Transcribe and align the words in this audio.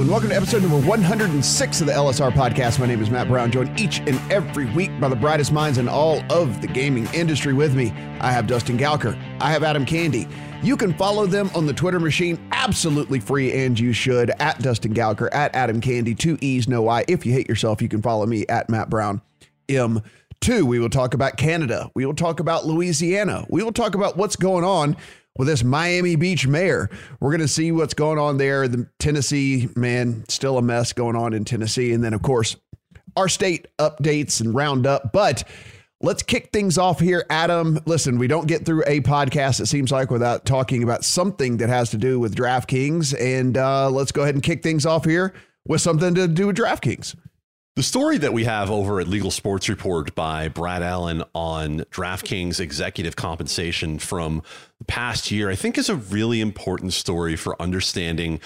And 0.00 0.08
welcome 0.08 0.30
to 0.30 0.34
episode 0.34 0.62
number 0.62 0.78
106 0.88 1.80
of 1.82 1.86
the 1.86 1.92
LSR 1.92 2.32
podcast. 2.32 2.78
My 2.78 2.86
name 2.86 3.02
is 3.02 3.10
Matt 3.10 3.28
Brown, 3.28 3.52
joined 3.52 3.78
each 3.78 3.98
and 3.98 4.18
every 4.32 4.64
week 4.72 4.90
by 4.98 5.10
the 5.10 5.14
brightest 5.14 5.52
minds 5.52 5.76
in 5.76 5.90
all 5.90 6.22
of 6.32 6.62
the 6.62 6.66
gaming 6.66 7.06
industry 7.12 7.52
with 7.52 7.74
me. 7.74 7.90
I 8.18 8.32
have 8.32 8.46
Dustin 8.46 8.78
Gouker, 8.78 9.14
I 9.42 9.50
have 9.50 9.62
Adam 9.62 9.84
Candee. 9.84 10.26
You 10.62 10.78
can 10.78 10.94
follow 10.94 11.26
them 11.26 11.50
on 11.54 11.66
the 11.66 11.74
Twitter 11.74 12.00
machine 12.00 12.40
absolutely 12.50 13.20
free, 13.20 13.52
and 13.52 13.78
you 13.78 13.92
should 13.92 14.30
at 14.40 14.58
Dustin 14.60 14.94
Gouker, 14.94 15.28
at 15.32 15.54
Adam 15.54 15.82
Candee, 15.82 16.18
two 16.18 16.38
E's, 16.40 16.66
no 16.66 16.88
I. 16.88 17.04
If 17.06 17.26
you 17.26 17.34
hate 17.34 17.46
yourself, 17.46 17.82
you 17.82 17.88
can 17.88 18.00
follow 18.00 18.24
me 18.24 18.46
at 18.46 18.70
Matt 18.70 18.88
Brown 18.88 19.20
M2. 19.68 20.62
We 20.62 20.78
will 20.78 20.88
talk 20.88 21.12
about 21.12 21.36
Canada. 21.36 21.90
We 21.94 22.06
will 22.06 22.14
talk 22.14 22.40
about 22.40 22.64
Louisiana. 22.64 23.44
We 23.50 23.62
will 23.62 23.70
talk 23.70 23.94
about 23.94 24.16
what's 24.16 24.36
going 24.36 24.64
on 24.64 24.96
with 25.36 25.48
this 25.48 25.64
Miami 25.64 26.16
Beach 26.16 26.46
mayor. 26.46 26.90
We're 27.20 27.30
going 27.30 27.40
to 27.40 27.48
see 27.48 27.72
what's 27.72 27.94
going 27.94 28.18
on 28.18 28.36
there. 28.36 28.68
The 28.68 28.88
Tennessee, 28.98 29.68
man, 29.76 30.24
still 30.28 30.58
a 30.58 30.62
mess 30.62 30.92
going 30.92 31.16
on 31.16 31.32
in 31.32 31.44
Tennessee. 31.44 31.92
And 31.92 32.02
then, 32.02 32.14
of 32.14 32.22
course, 32.22 32.56
our 33.16 33.28
state 33.28 33.68
updates 33.78 34.40
and 34.40 34.54
roundup. 34.54 35.12
But 35.12 35.44
let's 36.00 36.22
kick 36.22 36.50
things 36.52 36.78
off 36.78 37.00
here. 37.00 37.24
Adam, 37.30 37.78
listen, 37.86 38.18
we 38.18 38.26
don't 38.26 38.46
get 38.46 38.64
through 38.64 38.82
a 38.86 39.00
podcast, 39.00 39.60
it 39.60 39.66
seems 39.66 39.92
like, 39.92 40.10
without 40.10 40.44
talking 40.44 40.82
about 40.82 41.04
something 41.04 41.58
that 41.58 41.68
has 41.68 41.90
to 41.90 41.98
do 41.98 42.18
with 42.18 42.34
DraftKings. 42.34 43.14
And 43.18 43.56
uh, 43.56 43.90
let's 43.90 44.12
go 44.12 44.22
ahead 44.22 44.34
and 44.34 44.42
kick 44.42 44.62
things 44.62 44.86
off 44.86 45.04
here 45.04 45.34
with 45.66 45.80
something 45.80 46.14
to 46.14 46.26
do 46.28 46.48
with 46.48 46.56
DraftKings. 46.56 47.14
The 47.76 47.84
story 47.84 48.18
that 48.18 48.32
we 48.32 48.44
have 48.44 48.68
over 48.68 49.00
at 49.00 49.06
Legal 49.06 49.30
Sports 49.30 49.68
Report 49.68 50.12
by 50.16 50.48
Brad 50.48 50.82
Allen 50.82 51.22
on 51.34 51.80
DraftKings 51.92 52.58
executive 52.58 53.14
compensation 53.14 54.00
from 54.00 54.42
the 54.78 54.84
past 54.84 55.30
year, 55.30 55.48
I 55.48 55.54
think 55.54 55.78
is 55.78 55.88
a 55.88 55.94
really 55.94 56.40
important 56.40 56.92
story 56.92 57.36
for 57.36 57.60
understanding 57.62 58.40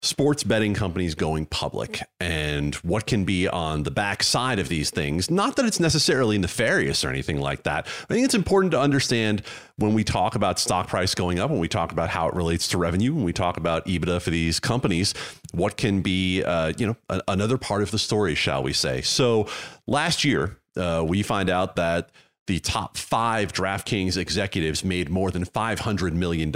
sports 0.00 0.44
betting 0.44 0.74
companies 0.74 1.16
going 1.16 1.44
public 1.44 2.00
and 2.20 2.76
what 2.76 3.06
can 3.06 3.24
be 3.24 3.48
on 3.48 3.82
the 3.82 3.90
backside 3.90 4.60
of 4.60 4.68
these 4.68 4.90
things. 4.90 5.28
Not 5.28 5.56
that 5.56 5.64
it's 5.64 5.80
necessarily 5.80 6.38
nefarious 6.38 7.04
or 7.04 7.08
anything 7.08 7.40
like 7.40 7.64
that. 7.64 7.86
I 8.08 8.14
think 8.14 8.24
it's 8.24 8.34
important 8.34 8.70
to 8.72 8.80
understand 8.80 9.42
when 9.76 9.94
we 9.94 10.04
talk 10.04 10.36
about 10.36 10.60
stock 10.60 10.86
price 10.86 11.16
going 11.16 11.40
up, 11.40 11.50
when 11.50 11.58
we 11.58 11.68
talk 11.68 11.90
about 11.90 12.10
how 12.10 12.28
it 12.28 12.34
relates 12.34 12.68
to 12.68 12.78
revenue, 12.78 13.12
when 13.12 13.24
we 13.24 13.32
talk 13.32 13.56
about 13.56 13.86
EBITDA 13.86 14.22
for 14.22 14.30
these 14.30 14.60
companies, 14.60 15.14
what 15.52 15.76
can 15.76 16.00
be, 16.00 16.44
uh, 16.44 16.72
you 16.78 16.86
know, 16.86 16.96
a- 17.08 17.22
another 17.26 17.58
part 17.58 17.82
of 17.82 17.90
the 17.90 17.98
story, 17.98 18.36
shall 18.36 18.62
we 18.62 18.72
say. 18.72 19.02
So 19.02 19.48
last 19.88 20.24
year, 20.24 20.58
uh, 20.76 21.04
we 21.06 21.24
find 21.24 21.50
out 21.50 21.74
that 21.74 22.10
the 22.46 22.60
top 22.60 22.96
five 22.96 23.52
DraftKings 23.52 24.16
executives 24.16 24.84
made 24.84 25.10
more 25.10 25.30
than 25.32 25.44
$500 25.44 26.12
million 26.12 26.52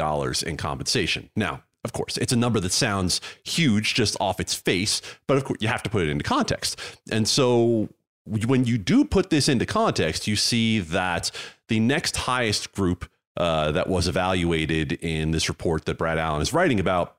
in 0.46 0.56
compensation. 0.56 1.28
Now, 1.36 1.62
of 1.84 1.92
course, 1.92 2.16
it's 2.16 2.32
a 2.32 2.36
number 2.36 2.60
that 2.60 2.72
sounds 2.72 3.20
huge 3.44 3.94
just 3.94 4.16
off 4.20 4.40
its 4.40 4.54
face, 4.54 5.02
but 5.26 5.36
of 5.36 5.44
course, 5.44 5.58
you 5.60 5.68
have 5.68 5.82
to 5.82 5.90
put 5.90 6.02
it 6.02 6.08
into 6.08 6.24
context. 6.24 6.80
And 7.10 7.26
so 7.26 7.88
when 8.24 8.64
you 8.64 8.78
do 8.78 9.04
put 9.04 9.30
this 9.30 9.48
into 9.48 9.66
context, 9.66 10.26
you 10.26 10.36
see 10.36 10.78
that 10.78 11.30
the 11.68 11.80
next 11.80 12.16
highest 12.16 12.72
group 12.72 13.08
uh, 13.36 13.72
that 13.72 13.88
was 13.88 14.06
evaluated 14.06 14.92
in 14.92 15.30
this 15.30 15.48
report 15.48 15.86
that 15.86 15.98
Brad 15.98 16.18
Allen 16.18 16.42
is 16.42 16.52
writing 16.52 16.78
about 16.78 17.16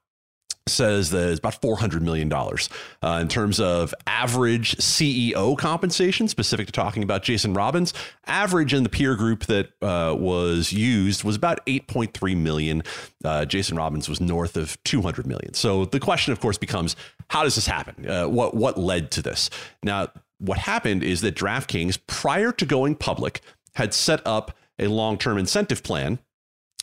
says 0.68 1.10
that 1.10 1.30
it's 1.30 1.40
about 1.40 1.62
$400 1.62 2.02
million 2.02 2.32
uh, 2.32 3.20
in 3.22 3.28
terms 3.28 3.60
of 3.60 3.94
average 4.08 4.76
CEO 4.78 5.58
compensation, 5.58 6.28
specific 6.28 6.68
to 6.68 6.72
talking 6.72 7.04
about 7.04 7.24
Jason 7.24 7.54
Robins. 7.54 7.94
Average 8.26 8.74
in 8.74 8.84
the 8.84 8.90
peer 8.90 9.16
group 9.16 9.46
that 9.46 9.72
uh, 9.82 10.16
was 10.18 10.72
used 10.72 11.24
was 11.24 11.36
about 11.36 11.66
8.3 11.66 12.38
million. 12.38 12.84
Uh, 13.26 13.44
Jason 13.46 13.76
Robins 13.76 14.08
was 14.08 14.22
north 14.22 14.56
of 14.56 14.82
200 14.84 15.28
million. 15.28 15.54
So 15.54 15.86
the 15.86 16.00
question, 16.00 16.32
of 16.32 16.40
course, 16.40 16.58
becomes 16.58 16.96
how 17.30 17.44
does 17.44 17.56
this 17.56 17.68
happen? 17.68 18.10
Uh, 18.10 18.28
what, 18.28 18.54
what 18.56 18.78
led 18.78 19.12
to 19.12 19.22
this? 19.22 19.50
Now, 19.84 20.08
what 20.38 20.58
happened 20.58 21.04
is 21.04 21.22
that 21.22 21.36
DraftKings, 21.36 22.00
prior 22.08 22.52
to 22.54 22.66
going 22.66 22.96
public, 22.96 23.42
had 23.76 23.94
set 23.94 24.26
up 24.26 24.56
a 24.80 24.88
long 24.88 25.18
term 25.18 25.38
incentive 25.38 25.84
plan 25.84 26.20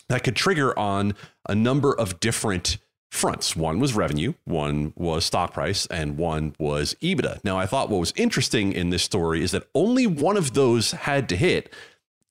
that 0.07 0.23
could 0.23 0.35
trigger 0.35 0.77
on 0.77 1.15
a 1.47 1.55
number 1.55 1.93
of 1.93 2.19
different 2.19 2.77
fronts. 3.11 3.55
One 3.55 3.79
was 3.79 3.93
revenue, 3.93 4.33
one 4.45 4.93
was 4.95 5.25
stock 5.25 5.53
price, 5.53 5.85
and 5.87 6.17
one 6.17 6.55
was 6.57 6.95
EBITDA. 7.01 7.43
Now, 7.43 7.59
I 7.59 7.65
thought 7.65 7.89
what 7.89 7.99
was 7.99 8.13
interesting 8.15 8.71
in 8.71 8.89
this 8.89 9.03
story 9.03 9.43
is 9.43 9.51
that 9.51 9.67
only 9.75 10.07
one 10.07 10.37
of 10.37 10.53
those 10.53 10.91
had 10.91 11.29
to 11.29 11.35
hit 11.35 11.73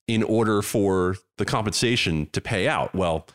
in 0.09 0.23
order 0.23 0.63
for 0.63 1.17
the 1.37 1.45
compensation 1.45 2.27
to 2.33 2.41
pay 2.41 2.67
out. 2.67 2.95
Well, 2.95 3.27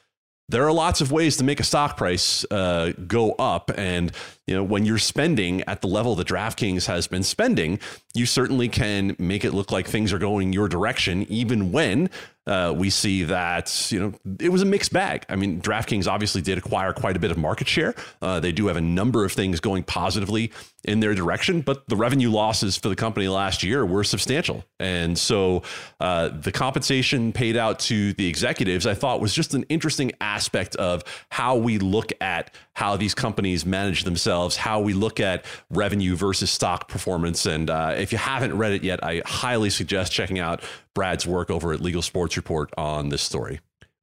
there 0.50 0.66
are 0.66 0.74
lots 0.74 1.02
of 1.02 1.12
ways 1.12 1.38
to 1.38 1.44
make 1.44 1.60
a 1.60 1.64
stock 1.64 1.98
price 1.98 2.46
uh, 2.52 2.94
go 3.08 3.32
up, 3.34 3.72
and 3.76 4.12
you 4.48 4.56
know 4.56 4.64
when 4.64 4.86
you're 4.86 4.98
spending 4.98 5.62
at 5.64 5.82
the 5.82 5.88
level 5.88 6.16
that 6.16 6.28
DraftKings 6.28 6.86
has 6.86 7.08
been 7.08 7.24
spending, 7.24 7.80
you 8.14 8.26
certainly 8.26 8.70
can 8.70 9.16
make 9.18 9.44
it 9.44 9.54
look 9.54 9.72
like 9.72 9.88
things 9.88 10.14
are 10.14 10.20
going 10.20 10.54
your 10.54 10.68
direction, 10.68 11.26
even 11.30 11.72
when 11.72 12.10
uh, 12.48 12.72
we 12.76 12.92
see 12.92 13.24
that 13.24 13.92
you 13.92 14.00
know 14.00 14.14
it 14.40 14.50
was 14.50 14.62
a 14.62 14.66
mixed 14.66 14.94
bag. 14.94 15.26
I 15.30 15.36
mean, 15.36 15.62
DraftKings 15.62 16.08
obviously 16.08 16.42
did 16.42 16.60
acquire 16.60 16.94
quite 16.94 17.16
a 17.16 17.20
bit 17.20 17.32
of 17.32 17.38
market 17.38 17.68
share. 17.68 17.96
Uh, 18.22 18.40
they 18.40 18.52
do 18.52 18.68
have 18.68 18.78
a 18.78 18.82
number 18.82 19.26
of 19.26 19.32
things 19.32 19.60
going 19.60 19.84
positively 19.84 20.52
in 20.84 21.00
their 21.00 21.16
direction, 21.16 21.62
but 21.62 21.88
the 21.90 21.96
revenue 21.96 22.30
losses 22.30 22.78
for 22.78 22.90
the 22.90 22.96
company 22.96 23.28
last 23.28 23.64
year 23.64 23.84
were 23.84 24.04
substantial, 24.04 24.64
and 24.80 25.18
so 25.18 25.64
uh, 26.00 26.30
the 26.30 26.52
compensation 26.52 27.34
paid 27.34 27.58
out 27.58 27.80
to 27.80 28.14
the 28.14 28.28
executives, 28.28 28.86
I 28.86 28.94
thought, 28.94 29.22
was 29.22 29.34
just 29.34 29.56
an 29.56 29.64
interesting 29.70 30.12
aspect 30.22 30.76
of 30.76 31.04
how 31.30 31.56
we 31.56 31.80
look 31.80 32.12
at 32.22 32.54
how 32.76 32.98
these 32.98 33.16
companies 33.16 33.66
manage 33.66 34.04
themselves, 34.04 34.58
how 34.58 34.80
we 34.82 34.94
look 34.94 35.20
at 35.20 35.46
revenue 35.70 36.16
versus 36.16 36.52
stock 36.52 36.88
performance. 36.88 37.46
And 37.46 37.70
uh, 37.70 37.96
if 37.98 38.12
you 38.12 38.18
haven't 38.18 38.58
read 38.58 38.74
it 38.74 38.84
yet, 38.84 39.04
I 39.04 39.22
highly 39.26 39.70
suggest 39.70 40.12
checking 40.12 40.40
out 40.40 40.62
Brad's 40.94 41.26
work 41.26 41.50
over 41.50 41.74
at 41.74 41.82
Legal 41.82 42.02
Sports 42.02 42.38
Report 42.38 42.70
on 42.78 43.10
this 43.10 43.22
story. 43.22 43.60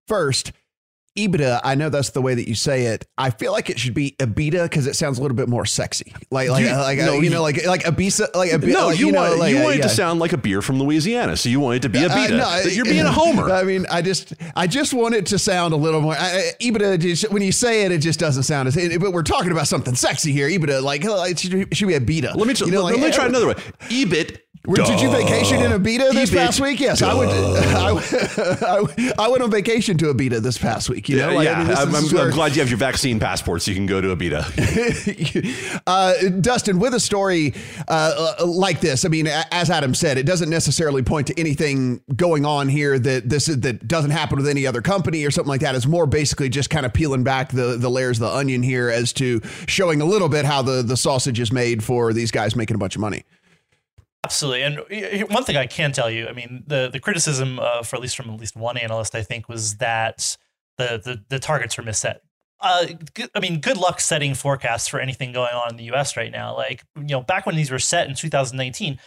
First, 0.09 0.53
EBITDA, 1.19 1.61
I 1.63 1.75
know 1.75 1.91
that's 1.91 2.11
the 2.11 2.23
way 2.23 2.35
that 2.35 2.49
you 2.49 2.55
say 2.55 2.87
it. 2.87 3.07
I 3.19 3.29
feel 3.31 3.53
like 3.53 3.69
it 3.69 3.79
should 3.79 3.93
be 3.93 4.13
Abita 4.19 4.63
because 4.63 4.87
it 4.87 4.97
sounds 4.97 5.19
a 5.19 5.23
little 5.23 5.37
bit 5.37 5.47
more 5.49 5.67
sexy. 5.67 6.15
Like, 6.31 6.49
like, 6.49 6.65
You- 6.65 6.71
like, 6.73 6.99
no, 6.99 7.13
uh, 7.13 7.15
you 7.17 7.23
you- 7.25 7.31
know, 7.31 7.43
like, 7.43 7.67
like 7.67 7.83
Abisa, 7.83 8.35
like 8.35 8.51
Abita. 8.51 8.73
No, 8.73 8.87
like, 8.87 8.99
you, 8.99 9.13
know, 9.13 9.21
want, 9.21 9.39
like, 9.39 9.51
you 9.53 9.59
uh, 9.59 9.63
want 9.65 9.75
it 9.75 9.79
yeah. 9.79 9.83
to 9.85 9.89
sound 9.91 10.21
like 10.21 10.33
a 10.33 10.39
beer 10.39 10.63
from 10.63 10.79
Louisiana, 10.79 11.37
so 11.37 11.51
you 11.51 11.61
want 11.61 11.77
it 11.77 11.83
to 11.83 11.91
be 11.91 12.03
a 12.03 12.07
Uh, 12.09 12.15
beta. 12.15 12.37
no, 12.39 12.61
You're 12.71 12.87
being 12.87 13.01
a 13.05 13.13
homer. 13.13 13.51
I 13.53 13.63
mean, 13.63 13.85
I 13.91 14.01
just, 14.01 14.33
I 14.57 14.67
just 14.67 14.95
want 14.95 15.15
it 15.15 15.27
to 15.27 15.39
sound 15.39 15.75
a 15.75 15.77
little 15.77 16.01
more. 16.01 16.15
I, 16.15 16.53
EBITDA, 16.61 16.99
just, 17.01 17.31
when 17.31 17.43
you 17.43 17.53
say 17.53 17.85
it, 17.85 17.93
it 17.93 17.99
just 17.99 18.19
doesn't 18.19 18.45
sound 18.45 18.69
as. 18.69 18.77
But 18.99 19.13
we're 19.13 19.23
talking 19.23 19.53
about 19.53 19.69
something 19.69 19.95
sexy 19.95 20.33
here. 20.33 20.49
EBITDA, 20.49 20.83
like, 20.83 21.03
it 21.05 21.39
should, 21.39 21.77
should 21.77 21.89
be 21.89 21.95
a 21.95 22.01
beta. 22.01 22.33
let 22.35 22.47
me 22.49 22.55
you 22.57 22.73
know, 22.73 22.85
let, 22.85 22.95
like, 22.97 23.03
me 23.05 23.11
try 23.13 23.27
another 23.27 23.49
way. 23.49 23.55
EBIT. 23.91 24.39
Where, 24.65 24.87
did 24.87 25.01
you 25.01 25.11
vacation 25.11 25.61
in 25.61 25.73
Abita 25.73 26.13
this 26.13 26.31
EBIT, 26.31 26.37
past 26.37 26.61
week? 26.61 26.79
Yes, 26.79 27.03
I 27.03 27.15
went. 27.15 27.33
duh. 27.33 28.57
I, 28.67 28.81
went- 28.81 29.19
I 29.19 29.29
went 29.29 29.43
on 29.43 29.51
vacation 29.51 29.99
to 29.99 30.05
Abita 30.15 30.39
this 30.41 30.57
past 30.57 30.89
week. 30.89 31.09
You 31.09 31.17
know, 31.17 31.31
Yeah, 31.31 31.37
Like, 31.37 31.49
I 31.49 31.65
mean, 31.65 31.71
I'm, 31.77 31.95
I'm- 31.97 32.17
I'm 32.17 32.31
glad 32.31 32.55
you 32.55 32.61
have 32.63 32.69
your 32.71 32.79
vaccine 32.79 33.19
passport 33.19 33.63
so 33.63 33.73
you 33.73 33.75
can 33.77 33.87
go 33.87 34.01
to 34.01 34.15
Abita. 34.15 35.83
uh, 35.87 36.31
Dustin, 36.41 36.79
with 36.79 36.95
a 36.95 37.01
story 37.01 37.55
uh, 37.89 38.35
uh, 38.39 38.47
like 38.47 38.81
this, 38.81 39.05
I 39.05 39.09
mean, 39.09 39.27
as 39.27 39.69
Adam 39.69 39.95
said, 39.95 40.17
it 40.17 40.27
doesn't 40.27 40.49
necessarily 40.51 41.03
point 41.03 41.27
to 41.27 41.41
anything 41.41 42.01
going 42.15 42.47
on 42.47 42.69
here 42.69 43.01
that 43.01 43.29
this 43.29 43.49
is, 43.49 43.61
that 43.63 43.89
doesn't 43.89 44.13
happen 44.13 44.37
with 44.37 44.47
any 44.47 44.65
other 44.65 44.81
company 44.81 45.25
or 45.25 45.33
something 45.33 45.49
like 45.49 45.63
that. 45.63 45.75
It's 45.75 45.87
more 45.87 46.07
basically 46.07 46.49
just 46.49 46.71
kind 46.71 46.87
of 46.87 46.93
peeling 46.93 47.25
back 47.25 47.51
the 47.51 47.77
the 47.77 47.91
layers 47.91 48.21
of 48.21 48.31
the 48.31 48.37
onion 48.37 48.63
here 48.63 48.89
as 48.91 49.13
to 49.15 49.41
showing 49.67 50.01
a 50.01 50.05
little 50.05 50.29
bit 50.29 50.45
how 50.45 50.63
the 50.63 50.83
the 50.83 50.97
sausage 50.97 51.41
is 51.41 51.51
made 51.51 51.83
for 51.83 52.13
these 52.13 52.31
guys 52.31 52.55
making 52.55 52.77
a 52.77 52.79
bunch 52.79 52.95
of 52.95 53.01
money. 53.01 53.25
Absolutely. 54.25 54.63
And 54.63 55.29
one 55.31 55.45
thing 55.45 55.57
I 55.57 55.67
can 55.67 55.93
tell 55.93 56.11
you, 56.11 56.29
I 56.29 56.33
mean, 56.33 56.63
the 56.67 56.89
the 56.93 57.01
criticism 57.01 57.59
uh, 57.59 57.83
for 57.83 57.97
at 57.97 58.03
least 58.03 58.17
from 58.17 58.31
at 58.31 58.39
least 58.39 58.57
one 58.57 58.77
analyst, 58.77 59.15
I 59.15 59.23
think, 59.23 59.49
was 59.49 59.77
that 59.77 60.37
the 60.79 61.01
the, 61.05 61.25
the 61.29 61.39
targets 61.39 61.77
were 61.77 61.83
misset. 61.83 62.19
uh, 62.61 62.87
I 63.35 63.41
mean, 63.41 63.61
good 63.61 63.77
luck 63.77 64.01
setting 64.01 64.35
forecasts 64.35 64.87
for 64.87 65.01
anything 65.01 65.33
going 65.33 65.53
on 65.53 65.71
in 65.71 65.77
the 65.77 65.85
U.S. 65.85 66.17
right 66.17 66.31
now. 66.31 66.57
Like, 66.57 66.85
you 66.97 67.07
know, 67.07 67.21
back 67.23 67.47
when 67.47 67.57
these 67.57 67.71
were 67.73 67.81
set 67.81 68.09
in 68.09 68.15
2019, 68.15 68.99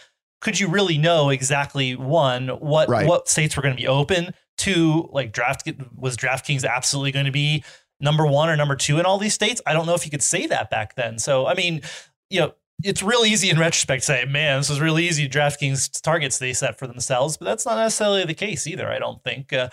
could 0.42 0.60
you 0.60 0.68
really 0.68 0.98
know 0.98 1.30
exactly 1.30 1.96
one 1.96 2.48
what 2.48 2.88
right. 2.88 3.06
what 3.06 3.28
states 3.28 3.56
were 3.56 3.62
going 3.62 3.74
to 3.74 3.80
be 3.80 3.88
open? 3.88 4.34
Two, 4.58 5.08
like 5.12 5.32
draft 5.32 5.68
was 5.96 6.16
DraftKings 6.16 6.64
absolutely 6.64 7.12
going 7.12 7.26
to 7.26 7.32
be 7.32 7.64
number 8.00 8.26
one 8.26 8.50
or 8.50 8.56
number 8.56 8.76
two 8.76 8.98
in 8.98 9.06
all 9.06 9.18
these 9.18 9.34
states? 9.34 9.62
I 9.66 9.72
don't 9.72 9.86
know 9.86 9.94
if 9.94 10.04
you 10.04 10.10
could 10.10 10.22
say 10.22 10.46
that 10.46 10.68
back 10.68 10.94
then. 10.94 11.18
So, 11.18 11.46
I 11.46 11.54
mean, 11.54 11.80
you 12.28 12.40
know, 12.40 12.54
it's 12.82 13.02
real 13.02 13.24
easy 13.24 13.50
in 13.50 13.58
retrospect 13.58 14.02
to 14.02 14.06
say, 14.06 14.24
man, 14.26 14.60
this 14.60 14.68
was 14.68 14.80
really 14.80 15.06
easy. 15.08 15.28
DraftKings 15.28 16.00
targets 16.02 16.38
they 16.38 16.52
set 16.52 16.78
for 16.78 16.86
themselves, 16.86 17.36
but 17.36 17.46
that's 17.46 17.66
not 17.66 17.76
necessarily 17.76 18.24
the 18.24 18.34
case 18.34 18.66
either. 18.66 18.88
I 18.90 18.98
don't 18.98 19.22
think. 19.22 19.52
Uh, 19.52 19.70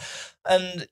and 0.47 0.88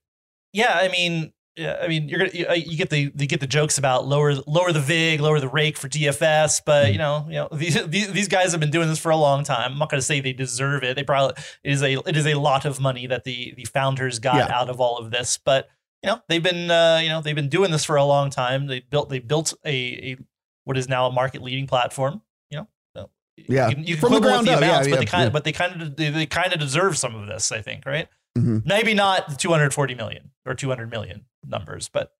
yeah, 0.53 0.77
I 0.81 0.89
mean, 0.89 1.31
yeah, 1.55 1.79
I 1.81 1.87
mean, 1.87 2.07
you're 2.07 2.19
gonna 2.19 2.31
you, 2.33 2.45
uh, 2.47 2.53
you, 2.53 2.77
get 2.77 2.89
the 2.89 3.11
you 3.15 3.27
get 3.27 3.39
the 3.39 3.47
jokes 3.47 3.77
about 3.77 4.07
lower 4.07 4.35
lower 4.47 4.71
the 4.71 4.79
vig, 4.79 5.19
lower 5.19 5.39
the 5.39 5.49
rake 5.49 5.77
for 5.77 5.89
DFS, 5.89 6.61
but 6.65 6.85
mm-hmm. 6.85 6.93
you 6.93 6.97
know, 6.97 7.25
you 7.27 7.35
know 7.35 7.49
these, 7.87 8.11
these 8.11 8.27
guys 8.27 8.51
have 8.51 8.61
been 8.61 8.71
doing 8.71 8.87
this 8.87 8.99
for 8.99 9.11
a 9.11 9.17
long 9.17 9.43
time. 9.43 9.73
I'm 9.73 9.79
not 9.79 9.89
going 9.89 9.99
to 9.99 10.05
say 10.05 10.21
they 10.21 10.33
deserve 10.33 10.83
it. 10.83 10.95
They 10.95 11.03
probably 11.03 11.35
it 11.63 11.71
is 11.71 11.83
a 11.83 11.99
it 12.07 12.15
is 12.15 12.25
a 12.25 12.35
lot 12.35 12.65
of 12.65 12.79
money 12.79 13.05
that 13.07 13.25
the 13.25 13.53
the 13.55 13.65
founders 13.65 14.19
got 14.19 14.35
yeah. 14.35 14.59
out 14.59 14.69
of 14.69 14.79
all 14.79 14.97
of 14.97 15.11
this, 15.11 15.37
but 15.43 15.69
you 16.03 16.09
know 16.09 16.21
they've 16.29 16.43
been 16.43 16.71
uh, 16.71 16.99
you 17.03 17.09
know 17.09 17.21
they've 17.21 17.35
been 17.35 17.49
doing 17.49 17.71
this 17.71 17.83
for 17.83 17.97
a 17.97 18.05
long 18.05 18.29
time. 18.29 18.67
They 18.67 18.79
built 18.79 19.09
they 19.09 19.19
built 19.19 19.53
a, 19.65 19.69
a 19.69 20.17
what 20.63 20.77
is 20.77 20.87
now 20.87 21.07
a 21.07 21.11
market 21.11 21.41
leading 21.41 21.67
platform. 21.67 22.21
You 22.49 22.59
know, 22.59 22.67
so 22.95 23.09
yeah, 23.35 23.69
you 23.69 23.75
you 23.79 23.97
from 23.97 24.13
the 24.13 24.19
ground 24.19 24.47
the 24.47 24.57
amounts, 24.57 24.87
yeah, 24.87 24.95
but 24.95 24.99
yeah, 24.99 24.99
they 24.99 25.05
kind 25.05 25.27
of 25.27 25.33
but 25.33 25.43
they 25.43 25.51
kind 25.51 25.81
of 25.81 25.95
they, 25.95 26.09
they 26.09 26.25
kind 26.25 26.53
of 26.53 26.59
deserve 26.59 26.97
some 26.97 27.15
of 27.15 27.27
this. 27.27 27.51
I 27.51 27.61
think, 27.61 27.85
right? 27.85 28.07
Mm-hmm. 28.37 28.59
Maybe 28.65 28.93
not 28.93 29.27
the 29.29 29.35
240 29.35 29.95
million 29.95 30.31
or 30.45 30.55
200 30.55 30.89
million 30.89 31.25
numbers, 31.45 31.89
but 31.89 32.13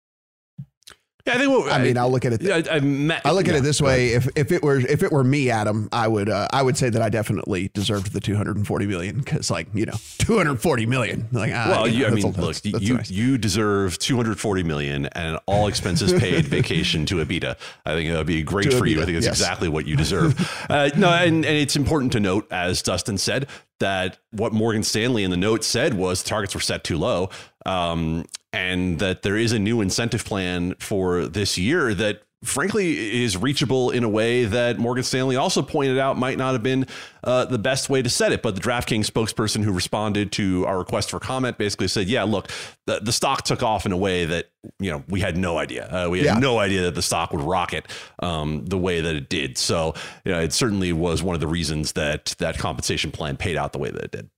yeah, 1.26 1.34
I 1.34 1.38
think. 1.38 1.52
What, 1.52 1.72
I 1.72 1.84
mean, 1.84 1.98
I'll 1.98 2.12
look 2.12 2.26
at 2.26 2.34
it. 2.34 2.50
I, 2.50 2.76
I, 2.76 3.22
I 3.26 3.32
look 3.32 3.48
at 3.48 3.56
it 3.56 3.64
this 3.64 3.82
way: 3.82 4.10
if 4.10 4.28
if 4.36 4.52
it 4.52 4.64
were 4.64 4.80
if 4.80 5.04
it 5.04 5.12
were 5.12 5.24
me, 5.24 5.50
Adam, 5.50 5.90
I 5.92 6.08
would 6.08 6.30
uh, 6.30 6.48
I 6.52 6.62
would 6.64 6.78
say 6.78 6.90
that 6.90 7.02
I 7.02 7.10
definitely 7.10 7.70
deserved 7.74 8.14
the 8.14 8.20
240 8.20 8.88
million 8.88 9.20
because, 9.20 9.52
like, 9.52 9.68
you 9.74 9.86
know, 9.86 9.96
240 10.20 10.86
million. 10.86 11.28
Like, 11.32 11.52
ah, 11.54 11.68
well, 11.70 11.88
you 11.88 12.02
know, 12.02 12.08
I 12.08 12.12
mean, 12.12 12.26
look, 12.26 12.36
that's, 12.36 12.62
that's 12.62 12.84
you 12.84 12.96
nice. 12.96 13.12
you 13.12 13.38
deserve 13.38 13.98
240 14.00 14.64
million 14.64 15.06
and 15.08 15.40
all 15.46 15.68
expenses 15.68 16.14
paid 16.14 16.46
vacation 16.48 17.06
to 17.08 17.16
Ibiza. 17.16 17.58
I 17.86 17.94
think 17.94 18.10
it 18.10 18.16
would 18.16 18.28
be 18.28 18.44
great 18.44 18.72
to 18.72 18.78
for 18.78 18.86
Ibiza, 18.86 18.90
you. 18.90 19.02
I 19.02 19.06
think 19.06 19.18
it's 19.18 19.26
yes. 19.26 19.40
exactly 19.40 19.70
what 19.70 19.88
you 19.88 19.96
deserve. 19.96 20.40
uh, 20.70 20.90
no, 20.96 21.10
and, 21.10 21.46
and 21.46 21.58
it's 21.58 21.76
important 21.76 22.12
to 22.14 22.20
note, 22.20 22.48
as 22.52 22.82
Dustin 22.82 23.18
said, 23.18 23.48
that 23.80 24.18
what 24.32 24.54
Morgan 24.54 24.84
Stanley 24.84 25.24
in 25.24 25.32
the 25.32 25.38
note 25.38 25.64
said 25.64 25.94
was 25.94 26.24
targets 26.24 26.54
were 26.54 26.62
set 26.62 26.84
too 26.84 26.98
low. 26.98 27.30
Um, 27.66 28.26
and 28.54 29.00
that 29.00 29.22
there 29.22 29.38
is 29.38 29.52
a 29.52 29.60
new 29.60 29.82
incentive 29.82 30.26
plan 30.26 30.76
for 30.80 31.26
this 31.26 31.58
year 31.58 31.94
that 31.94 32.24
frankly 32.44 33.24
is 33.24 33.38
reachable 33.38 33.92
in 33.92 34.04
a 34.04 34.10
way 34.10 34.46
that 34.46 34.80
Morgan 34.80 35.04
Stanley 35.04 35.36
also 35.36 35.62
pointed 35.62 36.00
out 36.00 36.18
might 36.18 36.38
not 36.38 36.54
have 36.54 36.64
been 36.64 36.88
uh, 37.24 37.46
the 37.46 37.60
best 37.60 37.90
way 37.90 38.02
to 38.02 38.10
set 38.10 38.32
it. 38.32 38.42
But 38.42 38.56
the 38.56 38.62
DraftKings 38.62 39.06
spokesperson 39.06 39.64
who 39.64 39.72
responded 39.72 40.32
to 40.34 40.66
our 40.66 40.80
request 40.80 41.12
for 41.12 41.20
comment 41.20 41.58
basically 41.58 41.88
said, 41.88 42.08
"Yeah, 42.08 42.24
look, 42.24 42.50
the, 42.88 43.00
the 43.00 43.12
stock 43.12 43.44
took 43.44 43.62
off 43.62 43.86
in 43.86 43.92
a 43.92 43.98
way 43.98 44.26
that 44.26 44.50
you 44.80 44.92
know 44.92 45.04
we 45.08 45.22
had 45.22 45.38
no 45.38 45.58
idea. 45.58 45.88
Uh, 45.88 46.10
we 46.10 46.20
had 46.20 46.26
yeah. 46.26 46.40
no 46.40 46.60
idea 46.60 46.82
that 46.84 46.96
the 46.96 47.02
stock 47.02 47.32
would 47.32 47.44
rocket 47.44 47.88
um, 48.20 48.66
the 48.66 48.78
way 48.78 49.02
that 49.02 49.16
it 49.16 49.30
did. 49.30 49.58
So 49.58 49.94
you 50.26 50.32
know, 50.32 50.40
it 50.40 50.54
certainly 50.54 50.94
was 50.94 51.22
one 51.22 51.36
of 51.36 51.42
the 51.42 51.48
reasons 51.48 51.94
that 51.94 52.36
that 52.40 52.58
compensation 52.58 53.12
plan 53.12 53.38
paid 53.38 53.56
out 53.56 53.74
the 53.74 53.80
way 53.80 53.92
that 53.92 54.04
it 54.04 54.12
did." 54.12 54.30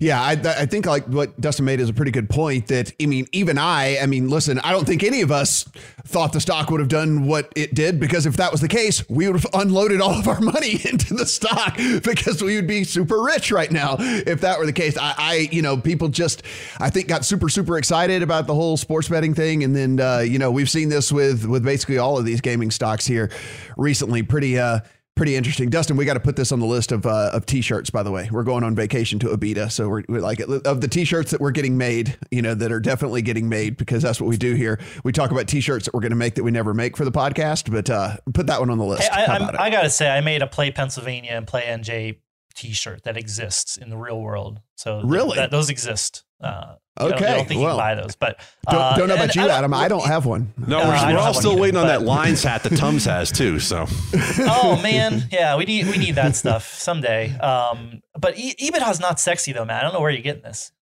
Yeah, 0.00 0.22
I, 0.22 0.32
I 0.32 0.66
think 0.66 0.86
like 0.86 1.06
what 1.06 1.40
Dustin 1.40 1.64
made 1.64 1.80
is 1.80 1.88
a 1.88 1.92
pretty 1.92 2.12
good 2.12 2.30
point. 2.30 2.68
That 2.68 2.92
I 3.02 3.06
mean, 3.06 3.26
even 3.32 3.58
I, 3.58 3.98
I 3.98 4.06
mean, 4.06 4.28
listen, 4.28 4.60
I 4.60 4.70
don't 4.70 4.84
think 4.84 5.02
any 5.02 5.20
of 5.20 5.32
us 5.32 5.64
thought 6.04 6.32
the 6.32 6.40
stock 6.40 6.70
would 6.70 6.78
have 6.78 6.88
done 6.88 7.26
what 7.26 7.52
it 7.56 7.74
did 7.74 7.98
because 7.98 8.24
if 8.24 8.36
that 8.36 8.52
was 8.52 8.60
the 8.60 8.68
case, 8.68 9.08
we 9.08 9.26
would 9.26 9.40
have 9.40 9.46
unloaded 9.52 10.00
all 10.00 10.12
of 10.16 10.28
our 10.28 10.40
money 10.40 10.72
into 10.88 11.14
the 11.14 11.26
stock 11.26 11.76
because 11.76 12.40
we 12.40 12.54
would 12.54 12.68
be 12.68 12.84
super 12.84 13.20
rich 13.20 13.50
right 13.50 13.72
now 13.72 13.96
if 13.98 14.42
that 14.42 14.60
were 14.60 14.66
the 14.66 14.72
case. 14.72 14.96
I, 14.96 15.14
I 15.16 15.48
you 15.50 15.62
know, 15.62 15.76
people 15.76 16.08
just, 16.08 16.44
I 16.78 16.88
think, 16.90 17.08
got 17.08 17.24
super 17.24 17.48
super 17.48 17.76
excited 17.76 18.22
about 18.22 18.46
the 18.46 18.54
whole 18.54 18.76
sports 18.76 19.08
betting 19.08 19.34
thing, 19.34 19.64
and 19.64 19.74
then 19.74 19.98
uh, 19.98 20.20
you 20.20 20.38
know 20.38 20.52
we've 20.52 20.70
seen 20.70 20.88
this 20.88 21.10
with 21.10 21.46
with 21.46 21.64
basically 21.64 21.98
all 21.98 22.16
of 22.16 22.24
these 22.24 22.40
gaming 22.40 22.70
stocks 22.70 23.06
here 23.06 23.28
recently. 23.76 24.22
Pretty 24.22 24.56
uh 24.56 24.80
pretty 25.14 25.36
interesting. 25.36 25.70
Dustin, 25.70 25.96
we 25.96 26.04
got 26.04 26.14
to 26.14 26.20
put 26.20 26.36
this 26.36 26.52
on 26.52 26.60
the 26.60 26.66
list 26.66 26.92
of 26.92 27.06
uh, 27.06 27.30
of 27.32 27.46
t-shirts. 27.46 27.90
By 27.90 28.02
the 28.02 28.10
way, 28.10 28.28
we're 28.30 28.42
going 28.42 28.64
on 28.64 28.74
vacation 28.74 29.18
to 29.20 29.28
Abita, 29.28 29.70
so 29.70 29.88
we're, 29.88 30.02
we're, 30.08 30.20
like 30.20 30.40
of 30.40 30.80
the 30.80 30.88
t-shirts 30.88 31.30
that 31.30 31.40
we're 31.40 31.50
getting 31.50 31.76
made. 31.76 32.16
You 32.30 32.42
know 32.42 32.54
that 32.54 32.72
are 32.72 32.80
definitely 32.80 33.22
getting 33.22 33.48
made 33.48 33.76
because 33.76 34.02
that's 34.02 34.20
what 34.20 34.28
we 34.28 34.36
do 34.36 34.54
here. 34.54 34.80
We 35.04 35.12
talk 35.12 35.30
about 35.30 35.48
t-shirts 35.48 35.86
that 35.86 35.94
we're 35.94 36.00
going 36.00 36.10
to 36.10 36.16
make 36.16 36.34
that 36.34 36.44
we 36.44 36.50
never 36.50 36.74
make 36.74 36.96
for 36.96 37.04
the 37.04 37.12
podcast, 37.12 37.70
but 37.70 37.90
uh, 37.90 38.16
put 38.32 38.46
that 38.48 38.60
one 38.60 38.70
on 38.70 38.78
the 38.78 38.84
list. 38.84 39.02
Hey, 39.02 39.24
I, 39.24 39.66
I 39.66 39.70
gotta 39.70 39.90
say, 39.90 40.10
I 40.10 40.20
made 40.20 40.42
a 40.42 40.46
play 40.46 40.70
Pennsylvania 40.70 41.32
and 41.32 41.46
play 41.46 41.62
NJ 41.62 42.16
T-shirt 42.54 43.04
that 43.04 43.16
exists 43.16 43.76
in 43.76 43.90
the 43.90 43.96
real 43.96 44.20
world. 44.20 44.60
So 44.76 45.02
really, 45.02 45.36
th- 45.36 45.50
those 45.50 45.70
exist. 45.70 46.24
Uh, 46.40 46.76
okay, 47.00 47.14
I 47.14 47.18
don't, 47.18 47.22
I 47.22 47.36
don't 47.36 47.48
think 47.48 47.60
well, 47.60 47.76
you 47.76 47.80
can 47.80 47.96
buy 47.96 48.02
those, 48.02 48.16
but 48.16 48.40
uh, 48.66 48.96
don't, 48.96 48.98
don't, 48.98 49.08
know 49.08 49.24
about 49.24 49.34
you, 49.34 49.48
Adam. 49.48 49.72
I 49.72 49.88
don't 49.88 50.06
have 50.06 50.26
one. 50.26 50.52
No, 50.56 50.78
we're, 50.78 50.94
uh, 50.94 51.12
we're 51.12 51.18
all 51.18 51.34
still 51.34 51.58
waiting 51.58 51.78
on 51.78 51.86
that 51.86 52.02
Lions 52.14 52.42
hat 52.42 52.62
that 52.64 52.76
Tums 52.76 53.04
has 53.06 53.32
too. 53.32 53.58
So, 53.58 53.86
oh 54.40 54.78
man, 54.82 55.24
yeah, 55.32 55.56
we 55.56 55.64
need 55.64 55.86
we 55.86 55.96
need 55.96 56.16
that 56.16 56.36
stuff 56.36 56.72
someday. 56.74 57.36
Um, 57.38 58.02
but 58.18 58.38
e- 58.38 58.54
Ibita's 58.60 59.00
not 59.00 59.20
sexy 59.20 59.52
though, 59.52 59.64
man. 59.64 59.78
I 59.78 59.82
don't 59.82 59.92
know 59.92 60.00
where 60.00 60.10
you're 60.10 60.22
getting 60.22 60.42
this. 60.42 60.72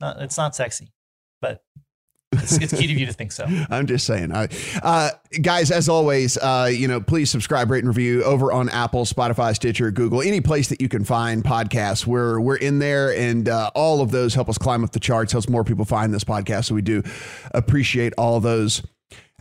Not, 0.00 0.20
it's 0.20 0.36
not 0.36 0.54
sexy, 0.54 0.92
but 1.40 1.62
it's, 2.32 2.58
it's 2.58 2.72
key 2.72 2.86
to 2.86 2.92
you 2.92 3.06
to 3.06 3.12
think 3.12 3.32
so. 3.32 3.46
I'm 3.70 3.86
just 3.86 4.06
saying. 4.06 4.32
Uh, 4.32 5.10
guys, 5.40 5.70
as 5.70 5.88
always, 5.88 6.38
uh, 6.38 6.70
you 6.72 6.88
know, 6.88 7.00
please 7.00 7.30
subscribe, 7.30 7.70
rate, 7.70 7.84
and 7.84 7.88
review 7.88 8.24
over 8.24 8.52
on 8.52 8.68
Apple, 8.68 9.04
Spotify, 9.04 9.54
Stitcher, 9.54 9.90
Google, 9.90 10.22
any 10.22 10.40
place 10.40 10.68
that 10.68 10.80
you 10.80 10.88
can 10.88 11.04
find 11.04 11.44
podcasts. 11.44 12.06
We're 12.06 12.40
we're 12.40 12.56
in 12.56 12.78
there, 12.78 13.14
and 13.14 13.48
uh, 13.48 13.70
all 13.74 14.00
of 14.00 14.10
those 14.10 14.34
help 14.34 14.48
us 14.48 14.58
climb 14.58 14.84
up 14.84 14.92
the 14.92 15.00
charts, 15.00 15.32
helps 15.32 15.48
more 15.48 15.64
people 15.64 15.84
find 15.84 16.12
this 16.12 16.24
podcast. 16.24 16.66
So 16.66 16.74
we 16.74 16.82
do 16.82 17.02
appreciate 17.52 18.12
all 18.18 18.40
those 18.40 18.82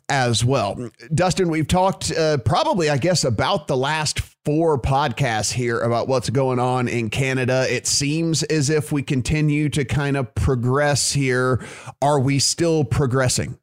as 0.09 0.43
well. 0.43 0.89
Dustin, 1.13 1.49
we've 1.49 1.67
talked 1.67 2.11
uh, 2.11 2.37
probably, 2.39 2.89
I 2.89 2.97
guess, 2.97 3.23
about 3.23 3.67
the 3.67 3.77
last 3.77 4.19
four 4.45 4.79
podcasts 4.79 5.51
here 5.51 5.79
about 5.79 6.07
what's 6.07 6.29
going 6.29 6.59
on 6.59 6.87
in 6.87 7.09
Canada. 7.09 7.65
It 7.69 7.85
seems 7.85 8.43
as 8.43 8.69
if 8.69 8.91
we 8.91 9.03
continue 9.03 9.69
to 9.69 9.85
kind 9.85 10.17
of 10.17 10.33
progress 10.35 11.11
here. 11.11 11.63
Are 12.01 12.19
we 12.19 12.39
still 12.39 12.83
progressing? 12.83 13.57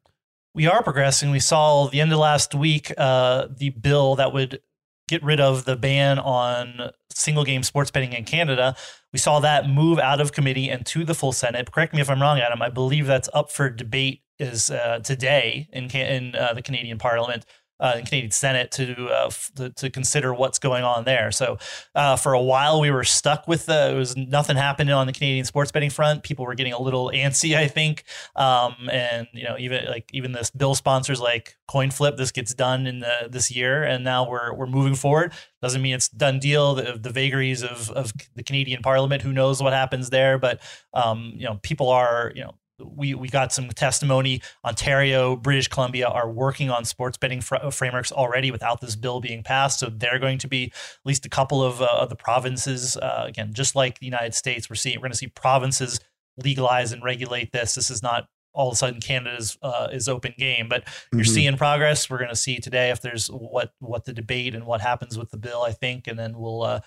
We 0.55 0.67
are 0.67 0.81
progressing. 0.83 1.31
We 1.31 1.39
saw 1.39 1.87
the 1.87 2.01
end 2.01 2.11
of 2.11 2.19
last 2.19 2.55
week 2.55 2.91
uh, 2.97 3.47
the 3.55 3.69
bill 3.69 4.15
that 4.15 4.33
would 4.33 4.61
get 5.07 5.23
rid 5.23 5.39
of 5.39 5.65
the 5.65 5.75
ban 5.75 6.19
on 6.19 6.91
single 7.11 7.43
game 7.43 7.63
sports 7.63 7.91
betting 7.91 8.13
in 8.13 8.23
Canada. 8.23 8.75
We 9.11 9.19
saw 9.19 9.39
that 9.39 9.67
move 9.67 9.99
out 9.99 10.21
of 10.21 10.31
committee 10.31 10.69
and 10.69 10.85
to 10.87 11.03
the 11.03 11.15
full 11.15 11.31
Senate. 11.31 11.71
Correct 11.71 11.93
me 11.93 12.01
if 12.01 12.09
I'm 12.09 12.21
wrong, 12.21 12.39
Adam. 12.39 12.61
I 12.61 12.69
believe 12.69 13.07
that's 13.07 13.29
up 13.33 13.51
for 13.51 13.69
debate 13.69 14.21
is 14.37 14.69
uh, 14.69 14.99
today 15.03 15.67
in 15.73 15.89
in 15.89 16.35
uh, 16.35 16.53
the 16.53 16.61
Canadian 16.61 16.97
Parliament. 16.97 17.45
Uh, 17.79 17.95
the 17.95 18.01
Canadian 18.01 18.31
Senate 18.31 18.71
to, 18.71 19.07
uh, 19.09 19.27
f- 19.27 19.51
to, 19.55 19.69
to 19.69 19.89
consider 19.89 20.33
what's 20.33 20.59
going 20.59 20.83
on 20.83 21.05
there. 21.05 21.31
So 21.31 21.57
uh, 21.95 22.15
for 22.15 22.33
a 22.33 22.41
while 22.41 22.81
we 22.81 22.91
were 22.91 23.03
stuck 23.03 23.47
with 23.47 23.65
the, 23.67 23.91
it 23.91 23.95
was 23.95 24.17
nothing 24.17 24.57
happening 24.57 24.93
on 24.93 25.07
the 25.07 25.13
Canadian 25.13 25.45
sports 25.45 25.71
betting 25.71 25.89
front. 25.89 26.23
People 26.23 26.45
were 26.45 26.55
getting 26.55 26.73
a 26.73 26.81
little 26.81 27.11
antsy, 27.13 27.55
I 27.55 27.67
think, 27.67 28.03
um, 28.35 28.89
and 28.91 29.27
you 29.33 29.43
know 29.43 29.55
even 29.57 29.85
like 29.85 30.09
even 30.13 30.31
this 30.31 30.49
bill 30.49 30.75
sponsors 30.75 31.19
like 31.21 31.55
CoinFlip, 31.69 32.17
this 32.17 32.31
gets 32.31 32.53
done 32.53 32.87
in 32.87 32.99
the, 32.99 33.27
this 33.29 33.51
year, 33.51 33.83
and 33.83 34.03
now 34.03 34.29
we're 34.29 34.53
we're 34.53 34.67
moving 34.67 34.95
forward. 34.95 35.33
Doesn't 35.61 35.81
mean 35.81 35.93
it's 35.93 36.09
done 36.09 36.39
deal. 36.39 36.75
The, 36.75 36.97
the 37.01 37.11
vagaries 37.11 37.63
of 37.63 37.89
of 37.91 38.11
the 38.35 38.43
Canadian 38.43 38.81
Parliament, 38.81 39.21
who 39.21 39.31
knows 39.31 39.61
what 39.61 39.73
happens 39.73 40.09
there, 40.09 40.37
but 40.37 40.61
um, 40.93 41.33
you 41.35 41.45
know 41.45 41.59
people 41.61 41.89
are 41.89 42.31
you 42.35 42.43
know 42.43 42.55
we 42.83 43.13
we 43.13 43.27
got 43.27 43.51
some 43.51 43.69
testimony. 43.69 44.41
Ontario, 44.65 45.35
British 45.35 45.67
Columbia 45.67 46.07
are 46.07 46.29
working 46.29 46.69
on 46.69 46.85
sports 46.85 47.17
betting 47.17 47.41
fr- 47.41 47.69
frameworks 47.71 48.11
already 48.11 48.51
without 48.51 48.81
this 48.81 48.95
bill 48.95 49.21
being 49.21 49.43
passed. 49.43 49.79
So 49.79 49.89
they're 49.89 50.19
going 50.19 50.37
to 50.39 50.47
be 50.47 50.65
at 50.65 50.99
least 51.05 51.25
a 51.25 51.29
couple 51.29 51.63
of, 51.63 51.81
uh, 51.81 51.87
of 51.99 52.09
the 52.09 52.15
provinces. 52.15 52.97
Uh, 52.97 53.25
again, 53.27 53.53
just 53.53 53.75
like 53.75 53.99
the 53.99 54.05
United 54.05 54.33
States, 54.33 54.69
we're 54.69 54.75
seeing 54.75 54.97
we're 54.97 55.03
going 55.03 55.11
to 55.11 55.17
see 55.17 55.27
provinces 55.27 55.99
legalize 56.37 56.91
and 56.91 57.03
regulate 57.03 57.51
this. 57.51 57.75
This 57.75 57.89
is 57.89 58.01
not 58.01 58.27
all 58.53 58.69
of 58.69 58.73
a 58.73 58.77
sudden 58.77 58.99
Canada's 58.99 59.57
uh, 59.61 59.87
is 59.91 60.09
open 60.09 60.33
game, 60.37 60.67
but 60.67 60.83
you're 61.13 61.21
mm-hmm. 61.21 61.33
seeing 61.33 61.57
progress. 61.57 62.09
We're 62.09 62.17
going 62.17 62.29
to 62.29 62.35
see 62.35 62.59
today 62.59 62.89
if 62.89 63.01
there's 63.01 63.27
what 63.27 63.73
what 63.79 64.05
the 64.05 64.13
debate 64.13 64.55
and 64.55 64.65
what 64.65 64.81
happens 64.81 65.17
with 65.17 65.29
the 65.29 65.37
bill. 65.37 65.61
I 65.61 65.71
think, 65.71 66.07
and 66.07 66.17
then 66.17 66.37
we'll 66.37 66.63
uh, 66.63 66.81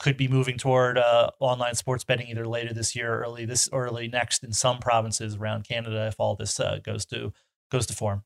could 0.00 0.16
be 0.16 0.26
moving 0.26 0.56
toward 0.56 0.98
uh, 0.98 1.30
online 1.38 1.74
sports 1.74 2.04
betting 2.04 2.26
either 2.28 2.46
later 2.46 2.72
this 2.72 2.96
year 2.96 3.14
or 3.14 3.20
early 3.20 3.44
this 3.44 3.68
or 3.68 3.86
early 3.86 4.08
next 4.08 4.42
in 4.42 4.52
some 4.52 4.78
provinces 4.78 5.36
around 5.36 5.68
Canada 5.68 6.06
if 6.06 6.16
all 6.18 6.34
this 6.34 6.58
uh, 6.58 6.78
goes 6.82 7.04
to 7.06 7.32
goes 7.70 7.86
to 7.86 7.94
form. 7.94 8.24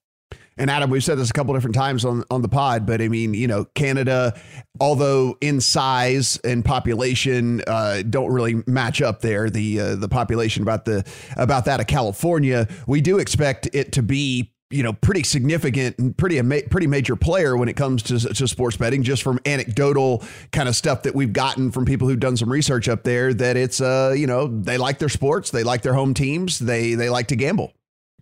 And 0.56 0.70
Adam, 0.70 0.88
we've 0.88 1.02
said 1.02 1.18
this 1.18 1.30
a 1.30 1.32
couple 1.32 1.52
different 1.52 1.74
times 1.74 2.04
on, 2.04 2.22
on 2.30 2.40
the 2.42 2.48
pod, 2.48 2.86
but 2.86 3.02
I 3.02 3.08
mean, 3.08 3.34
you 3.34 3.48
know, 3.48 3.64
Canada, 3.74 4.40
although 4.80 5.36
in 5.40 5.60
size 5.60 6.38
and 6.44 6.64
population 6.64 7.60
uh, 7.66 8.02
don't 8.08 8.32
really 8.32 8.62
match 8.66 9.02
up 9.02 9.20
there, 9.20 9.50
the 9.50 9.80
uh, 9.80 9.94
the 9.96 10.08
population 10.08 10.62
about 10.62 10.84
the 10.84 11.04
about 11.36 11.64
that 11.64 11.80
of 11.80 11.88
California, 11.88 12.68
we 12.86 13.00
do 13.00 13.18
expect 13.18 13.68
it 13.72 13.92
to 13.92 14.02
be 14.02 14.53
you 14.74 14.82
know, 14.82 14.92
pretty 14.92 15.22
significant 15.22 15.96
and 15.98 16.16
pretty 16.16 16.42
pretty 16.62 16.86
major 16.88 17.14
player 17.14 17.56
when 17.56 17.68
it 17.68 17.76
comes 17.76 18.02
to, 18.02 18.18
to 18.18 18.48
sports 18.48 18.76
betting. 18.76 19.04
Just 19.04 19.22
from 19.22 19.38
anecdotal 19.46 20.22
kind 20.50 20.68
of 20.68 20.74
stuff 20.74 21.04
that 21.04 21.14
we've 21.14 21.32
gotten 21.32 21.70
from 21.70 21.84
people 21.84 22.08
who've 22.08 22.18
done 22.18 22.36
some 22.36 22.50
research 22.50 22.88
up 22.88 23.04
there, 23.04 23.32
that 23.32 23.56
it's 23.56 23.80
uh, 23.80 24.12
you 24.16 24.26
know, 24.26 24.48
they 24.48 24.76
like 24.76 24.98
their 24.98 25.08
sports, 25.08 25.50
they 25.50 25.62
like 25.62 25.82
their 25.82 25.94
home 25.94 26.12
teams, 26.12 26.58
they 26.58 26.94
they 26.94 27.08
like 27.08 27.28
to 27.28 27.36
gamble. 27.36 27.72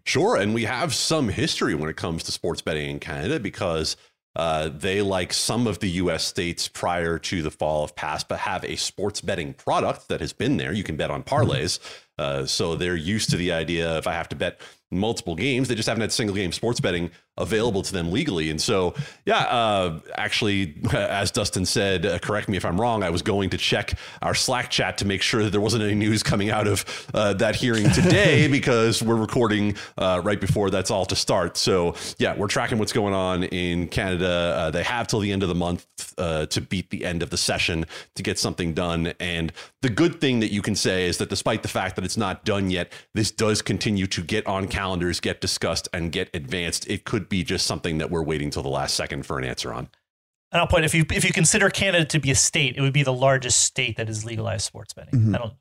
Sure, 0.05 0.37
and 0.37 0.53
we 0.53 0.65
have 0.65 0.95
some 0.95 1.29
history 1.29 1.75
when 1.75 1.89
it 1.89 1.97
comes 1.97 2.25
to 2.25 2.33
sports 2.33 2.61
betting 2.61 2.91
in 2.91 2.99
Canada 2.99 3.41
because 3.41 3.97
uh, 4.35 4.69
they, 4.69 5.01
like 5.01 5.33
some 5.33 5.67
of 5.67 5.79
the 5.79 5.89
U.S. 5.91 6.25
states 6.25 6.67
prior 6.67 7.19
to 7.19 7.43
the 7.43 7.51
fall 7.51 7.85
of 7.85 7.95
PASPA, 7.95 8.37
have 8.37 8.65
a 8.65 8.77
sports 8.77 9.21
betting 9.21 9.55
product 9.55 10.09
that 10.09 10.21
has 10.21 10.33
been 10.33 10.57
there. 10.57 10.73
You 10.73 10.83
can 10.83 10.97
bet 10.97 11.11
on 11.11 11.23
parlays, 11.23 11.79
uh, 12.19 12.47
so 12.47 12.75
they're 12.75 12.97
used 12.97 13.31
to 13.31 13.37
the 13.37 13.53
idea 13.53 13.97
if 13.97 14.07
I 14.07 14.15
have 14.15 14.29
to 14.31 14.37
bet 14.37 14.61
multiple 14.93 15.35
games. 15.35 15.69
They 15.69 15.75
just 15.75 15.89
haven't 15.89 16.03
had 16.03 16.13
single 16.13 16.37
game 16.37 16.53
sports 16.53 16.81
betting 16.81 17.11
available 17.39 17.83
to 17.83 17.93
them 17.93 18.11
legally. 18.11 18.51
And 18.51 18.61
so, 18.61 18.95
yeah, 19.25 19.39
uh, 19.39 20.01
actually, 20.17 20.75
as 20.93 21.31
Dustin 21.31 21.65
said, 21.65 22.05
uh, 22.05 22.19
correct 22.19 22.49
me 22.49 22.57
if 22.57 22.65
I'm 22.65 22.81
wrong, 22.81 23.03
I 23.03 23.11
was 23.11 23.23
going 23.23 23.51
to 23.51 23.59
check 23.59 23.95
our 24.21 24.35
Slack 24.35 24.71
chat 24.71 24.99
to 24.99 25.07
make 25.07 25.23
sure 25.23 25.43
that 25.43 25.51
there 25.51 25.61
wasn't 25.61 25.83
any 25.83 25.95
news 25.95 26.23
coming 26.23 26.51
out 26.51 26.67
of 26.67 26.85
uh, 27.15 27.33
that 27.35 27.57
hearing 27.57 27.89
today 27.91 28.49
because 28.51 29.03
we're 29.03 29.17
recording 29.17 29.77
uh, 29.97 30.21
right 30.23 30.41
before 30.41 30.69
that's 30.71 30.91
all 30.91 31.07
to 31.07 31.17
start. 31.17 31.57
So, 31.57 31.95
yeah, 32.19 32.37
we're 32.37 32.49
tracking 32.49 32.79
what's 32.79 32.93
going 32.93 33.15
on 33.15 33.45
in 33.45 33.89
Canada. 33.89 34.55
Uh, 34.57 34.71
they 34.71 34.83
have 34.83 35.07
till 35.07 35.21
the 35.21 35.33
end 35.33 35.43
of 35.43 35.49
the 35.49 35.55
month 35.55 35.87
uh, 36.19 36.47
to 36.47 36.61
beat 36.61 36.91
the 36.91 37.05
end 37.05 37.23
of 37.23 37.31
the 37.31 37.37
session 37.39 37.87
to 38.15 38.23
get 38.23 38.39
something 38.39 38.75
done. 38.75 39.15
And 39.21 39.53
the 39.81 39.89
good 39.89 40.21
thing 40.21 40.41
that 40.41 40.53
you 40.53 40.61
can 40.63 40.75
say 40.75 41.07
is 41.07 41.19
that 41.19 41.31
despite 41.31 41.63
the 41.63 41.69
fact 41.69 41.97
that 41.97 42.05
it's 42.05 42.17
not 42.17 42.45
done 42.45 42.71
yet, 42.71 42.93
this 43.15 43.31
does 43.31 43.63
continue 43.63 44.07
to 44.09 44.23
get 44.23 44.47
on 44.47 44.69
calendars, 44.69 45.19
get 45.21 45.41
discussed, 45.41 45.89
and 45.93 46.13
get 46.13 46.29
advanced. 46.35 46.87
It 46.89 47.05
could 47.05 47.22
be 47.29 47.43
just 47.45 47.67
something 47.67 47.99
that 47.99 48.11
we're 48.11 48.23
waiting 48.23 48.51
till 48.51 48.63
the 48.63 48.69
last 48.69 48.95
second 48.95 49.27
for 49.27 49.39
an 49.39 49.45
answer 49.45 49.73
on. 49.73 49.89
And 50.51 50.61
I'll 50.61 50.67
point 50.67 50.85
if 50.85 50.95
you 50.95 51.05
if 51.11 51.25
you 51.25 51.33
consider 51.33 51.71
Canada 51.71 52.05
to 52.05 52.19
be 52.19 52.31
a 52.31 52.35
state, 52.35 52.77
it 52.77 52.83
would 52.83 52.93
be 52.93 53.03
the 53.03 53.13
largest 53.13 53.61
state 53.61 53.97
that 53.97 54.09
is 54.09 54.25
legalized 54.25 54.65
sports 54.65 54.93
betting. 54.93 55.15
Mm-hmm. 55.15 55.35
I 55.35 55.39
don't 55.39 55.55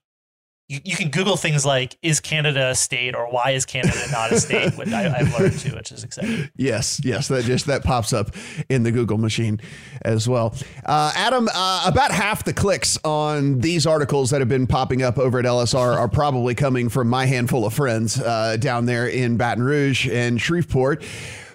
you, 0.72 0.80
you 0.86 0.96
can 0.96 1.10
Google 1.10 1.36
things 1.36 1.66
like 1.66 1.98
"Is 2.02 2.22
Canada 2.22 2.70
a 2.70 2.76
state?" 2.76 3.14
or 3.14 3.30
"Why 3.30 3.52
is 3.52 3.66
Canada 3.66 4.00
not 4.10 4.32
a 4.32 4.40
state?" 4.40 4.78
which 4.78 4.92
I, 4.94 5.02
have 5.10 5.38
learned 5.38 5.60
too, 5.60 5.76
which 5.76 5.92
is 5.92 6.04
exciting. 6.04 6.50
Yes, 6.62 7.02
yes, 7.04 7.28
that 7.28 7.44
just 7.44 7.66
that 7.66 7.84
pops 7.84 8.14
up 8.14 8.36
in 8.70 8.84
the 8.84 8.92
Google 8.92 9.18
machine 9.18 9.60
as 10.04 10.30
well. 10.30 10.56
Uh, 10.86 11.12
Adam, 11.16 11.50
uh, 11.54 11.84
about 11.86 12.12
half 12.12 12.46
the 12.46 12.54
clicks 12.54 12.98
on 13.04 13.60
these 13.60 13.86
articles 13.86 14.30
that 14.30 14.40
have 14.40 14.48
been 14.48 14.68
popping 14.68 15.02
up 15.02 15.18
over 15.18 15.40
at 15.40 15.46
LSR 15.46 15.98
are 15.98 16.08
probably 16.08 16.56
coming 16.56 16.88
from 16.88 17.10
my 17.10 17.26
handful 17.26 17.66
of 17.66 17.74
friends 17.74 18.20
uh, 18.22 18.58
down 18.58 18.86
there 18.86 19.08
in 19.08 19.38
Baton 19.38 19.64
Rouge 19.64 20.08
and 20.08 20.40
Shreveport 20.40 21.04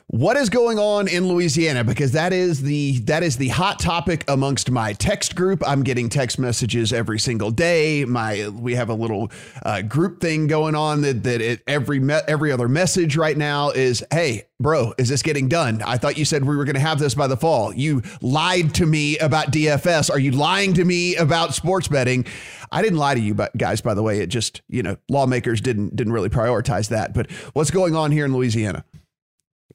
what 0.09 0.37
is 0.37 0.49
going 0.51 0.79
on 0.79 1.09
in 1.09 1.27
Louisiana 1.27 1.83
because 1.83 2.13
that 2.13 2.33
is 2.33 2.63
the 2.63 2.99
that 3.01 3.25
is 3.25 3.39
the 3.39 3.49
hot 3.49 3.81
topic 3.81 4.25
amongst 4.29 4.71
my 4.71 4.93
text 4.93 5.35
group. 5.35 5.67
I'm 5.67 5.83
getting 5.83 6.09
text 6.09 6.39
messages 6.39 6.93
every 6.93 7.19
single 7.19 7.51
day. 7.51 8.05
My 8.05 8.49
we 8.49 8.77
have 8.77 8.89
a 8.89 8.95
little 8.95 9.33
uh, 9.65 9.83
group 9.83 10.21
thing 10.21 10.47
going 10.47 10.77
on 10.77 11.01
that 11.03 11.25
that 11.25 11.41
it, 11.41 11.63
every 11.67 11.99
me, 11.99 12.19
every 12.29 12.53
other 12.53 12.69
message 12.69 13.17
right 13.17 13.37
now 13.37 13.71
is, 13.71 14.05
"Hey, 14.13 14.45
bro, 14.61 14.95
is 14.97 15.09
this 15.09 15.23
getting 15.23 15.49
done? 15.49 15.83
I 15.85 15.99
thought 15.99 16.17
you 16.17 16.25
said 16.25 16.45
we 16.45 16.57
were 16.57 16.65
going 16.65 16.75
to 16.75 16.81
have 16.81 17.01
this 17.01 17.17
by 17.17 17.27
the 17.27 17.37
fall. 17.37 17.75
You 17.75 18.03
lied 18.21 18.75
to 18.77 18.87
me 18.87 19.19
about 19.19 19.51
DFS. 19.51 20.09
Are 20.09 20.21
you 20.21 20.31
lying 20.31 20.75
to 20.75 20.85
me 20.85 21.17
about 21.17 21.55
sports 21.55 21.89
betting?" 21.89 22.27
I 22.71 22.83
didn't 22.83 22.99
lie 22.99 23.15
to 23.15 23.21
you, 23.21 23.35
but 23.35 23.57
guys, 23.57 23.81
by 23.81 23.95
the 23.95 24.03
way, 24.03 24.21
it 24.21 24.29
just 24.29 24.63
you 24.69 24.85
know 24.85 24.99
lawmakers 25.09 25.61
didn't 25.61 25.97
didn't 25.97 26.13
really 26.13 26.29
prioritize 26.29 26.91
that. 26.91 27.13
But 27.13 27.29
what's 27.55 27.73
going 27.73 27.97
on 27.97 28.13
here 28.13 28.25
in 28.25 28.33
Louisiana? 28.33 28.85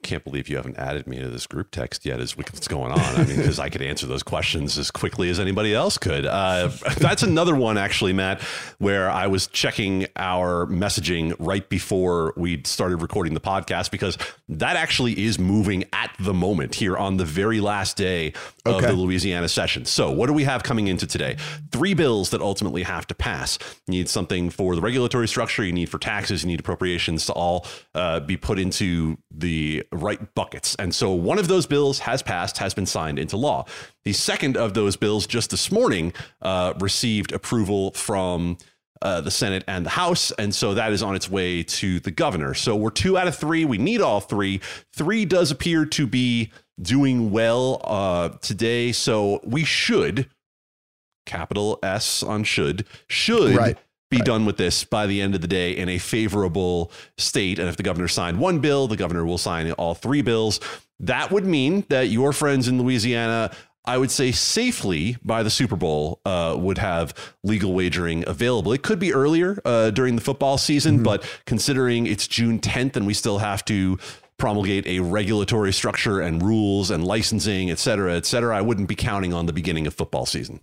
Can't 0.01 0.23
believe 0.23 0.49
you 0.49 0.57
haven't 0.57 0.77
added 0.77 1.07
me 1.07 1.19
to 1.19 1.29
this 1.29 1.47
group 1.47 1.71
text 1.71 2.05
yet 2.05 2.19
as 2.19 2.35
what's 2.35 2.67
going 2.67 2.91
on. 2.91 2.99
I 2.99 3.25
mean, 3.25 3.37
because 3.37 3.59
I 3.59 3.69
could 3.69 3.81
answer 3.81 4.07
those 4.07 4.23
questions 4.23 4.77
as 4.77 4.91
quickly 4.91 5.29
as 5.29 5.39
anybody 5.39 5.73
else 5.73 5.97
could. 5.97 6.25
Uh, 6.25 6.69
that's 6.97 7.23
another 7.23 7.55
one, 7.55 7.77
actually, 7.77 8.13
Matt, 8.13 8.41
where 8.79 9.09
I 9.09 9.27
was 9.27 9.47
checking 9.47 10.07
our 10.15 10.65
messaging 10.67 11.35
right 11.39 11.67
before 11.67 12.33
we 12.35 12.61
started 12.65 12.97
recording 12.97 13.33
the 13.33 13.41
podcast 13.41 13.91
because 13.91 14.17
that 14.49 14.75
actually 14.75 15.23
is 15.23 15.39
moving 15.39 15.85
at 15.93 16.13
the 16.19 16.33
moment 16.33 16.75
here 16.75 16.97
on 16.97 17.17
the 17.17 17.25
very 17.25 17.61
last 17.61 17.97
day 17.97 18.33
of 18.65 18.75
okay. 18.75 18.87
the 18.87 18.93
Louisiana 18.93 19.47
session. 19.47 19.85
So, 19.85 20.11
what 20.11 20.27
do 20.27 20.33
we 20.33 20.43
have 20.43 20.63
coming 20.63 20.87
into 20.87 21.07
today? 21.07 21.37
Three 21.71 21.93
bills 21.93 22.31
that 22.31 22.41
ultimately 22.41 22.83
have 22.83 23.07
to 23.07 23.15
pass. 23.15 23.57
You 23.87 23.93
need 23.93 24.09
something 24.09 24.49
for 24.49 24.75
the 24.75 24.81
regulatory 24.81 25.27
structure, 25.27 25.63
you 25.63 25.73
need 25.73 25.89
for 25.89 25.99
taxes, 25.99 26.43
you 26.43 26.47
need 26.47 26.59
appropriations 26.59 27.25
to 27.27 27.33
all 27.33 27.65
uh, 27.95 28.19
be 28.19 28.37
put 28.37 28.59
into 28.59 29.17
the 29.29 29.83
right 29.91 30.33
buckets. 30.35 30.75
And 30.75 30.93
so 30.93 31.11
one 31.11 31.37
of 31.39 31.47
those 31.47 31.65
bills 31.65 31.99
has 31.99 32.21
passed, 32.21 32.57
has 32.57 32.73
been 32.73 32.85
signed 32.85 33.19
into 33.19 33.37
law. 33.37 33.65
The 34.03 34.13
second 34.13 34.57
of 34.57 34.73
those 34.73 34.95
bills 34.95 35.27
just 35.27 35.51
this 35.51 35.71
morning 35.71 36.13
uh, 36.41 36.73
received 36.79 37.31
approval 37.31 37.91
from 37.91 38.57
uh, 39.01 39.21
the 39.21 39.31
Senate 39.31 39.63
and 39.67 39.85
the 39.85 39.89
House. 39.89 40.31
And 40.31 40.53
so 40.53 40.73
that 40.75 40.91
is 40.93 41.03
on 41.03 41.15
its 41.15 41.29
way 41.29 41.63
to 41.63 41.99
the 41.99 42.11
governor. 42.11 42.53
So 42.53 42.75
we're 42.75 42.91
two 42.91 43.17
out 43.17 43.27
of 43.27 43.35
three. 43.35 43.65
We 43.65 43.77
need 43.77 44.01
all 44.01 44.21
three. 44.21 44.61
Three 44.93 45.25
does 45.25 45.51
appear 45.51 45.85
to 45.85 46.07
be 46.07 46.51
doing 46.81 47.31
well 47.31 47.81
uh, 47.83 48.29
today. 48.41 48.91
So 48.91 49.41
we 49.43 49.63
should, 49.63 50.29
capital 51.25 51.79
S 51.83 52.23
on 52.23 52.43
should, 52.43 52.85
should. 53.07 53.55
Right 53.55 53.77
be 54.11 54.17
right. 54.17 54.25
done 54.25 54.45
with 54.45 54.57
this 54.57 54.83
by 54.83 55.07
the 55.07 55.21
end 55.21 55.33
of 55.33 55.41
the 55.41 55.47
day 55.47 55.71
in 55.71 55.89
a 55.89 55.97
favorable 55.97 56.91
state. 57.17 57.57
And 57.57 57.67
if 57.67 57.77
the 57.77 57.83
governor 57.83 58.07
signed 58.07 58.39
one 58.39 58.59
bill, 58.59 58.87
the 58.87 58.97
governor 58.97 59.25
will 59.25 59.39
sign 59.39 59.71
all 59.71 59.95
three 59.95 60.21
bills. 60.21 60.59
That 60.99 61.31
would 61.31 61.45
mean 61.45 61.85
that 61.89 62.09
your 62.09 62.33
friends 62.33 62.67
in 62.67 62.79
Louisiana, 62.79 63.51
I 63.85 63.97
would 63.97 64.11
say 64.11 64.31
safely 64.31 65.17
by 65.23 65.41
the 65.41 65.49
Super 65.49 65.77
Bowl, 65.77 66.19
uh, 66.25 66.55
would 66.59 66.77
have 66.77 67.15
legal 67.43 67.73
wagering 67.73 68.23
available. 68.27 68.73
It 68.73 68.83
could 68.83 68.99
be 68.99 69.13
earlier 69.13 69.59
uh, 69.65 69.89
during 69.89 70.15
the 70.15 70.21
football 70.21 70.57
season, 70.59 70.95
mm-hmm. 70.95 71.03
but 71.03 71.41
considering 71.45 72.05
it's 72.05 72.27
June 72.27 72.59
10th 72.59 72.97
and 72.97 73.07
we 73.07 73.13
still 73.13 73.39
have 73.39 73.65
to 73.65 73.97
promulgate 74.37 74.85
a 74.87 74.99
regulatory 74.99 75.71
structure 75.71 76.19
and 76.19 76.41
rules 76.41 76.91
and 76.91 77.05
licensing, 77.05 77.69
et 77.69 77.79
cetera, 77.79 78.15
et 78.15 78.25
cetera, 78.25 78.57
I 78.57 78.61
wouldn't 78.61 78.89
be 78.89 78.95
counting 78.95 79.33
on 79.33 79.45
the 79.45 79.53
beginning 79.53 79.87
of 79.87 79.93
football 79.93 80.25
season. 80.25 80.61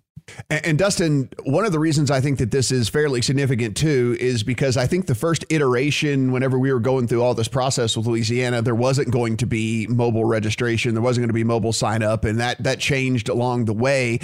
And, 0.51 0.67
and, 0.67 0.79
Dustin, 0.79 1.29
one 1.45 1.65
of 1.65 1.73
the 1.73 1.79
reasons 1.79 2.11
I 2.11 2.21
think 2.21 2.39
that 2.39 2.51
this 2.51 2.71
is 2.71 2.89
fairly 2.89 3.23
significant 3.23 3.77
too 3.77 4.17
is 4.21 4.43
because 4.43 4.77
I 4.77 4.87
think 4.87 5.07
the 5.07 5.15
first 5.15 5.45
iteration, 5.51 6.33
whenever 6.33 6.59
we 6.59 6.73
were 6.73 6.81
going 6.81 7.07
through 7.07 7.23
all 7.23 7.35
this 7.35 7.49
process 7.49 7.97
with 7.97 8.07
Louisiana, 8.07 8.63
there 8.63 8.75
wasn't 8.75 9.11
going 9.11 9.37
to 9.39 9.47
be 9.47 9.87
mobile 9.87 10.25
registration, 10.25 10.95
there 10.95 11.03
wasn't 11.03 11.23
going 11.23 11.29
to 11.29 11.35
be 11.35 11.45
mobile 11.45 11.73
sign 11.73 12.03
up, 12.03 12.25
and 12.25 12.41
that 12.41 12.63
that 12.63 12.79
changed 12.79 13.29
along 13.29 13.67
the 13.67 13.75
way. 13.75 14.21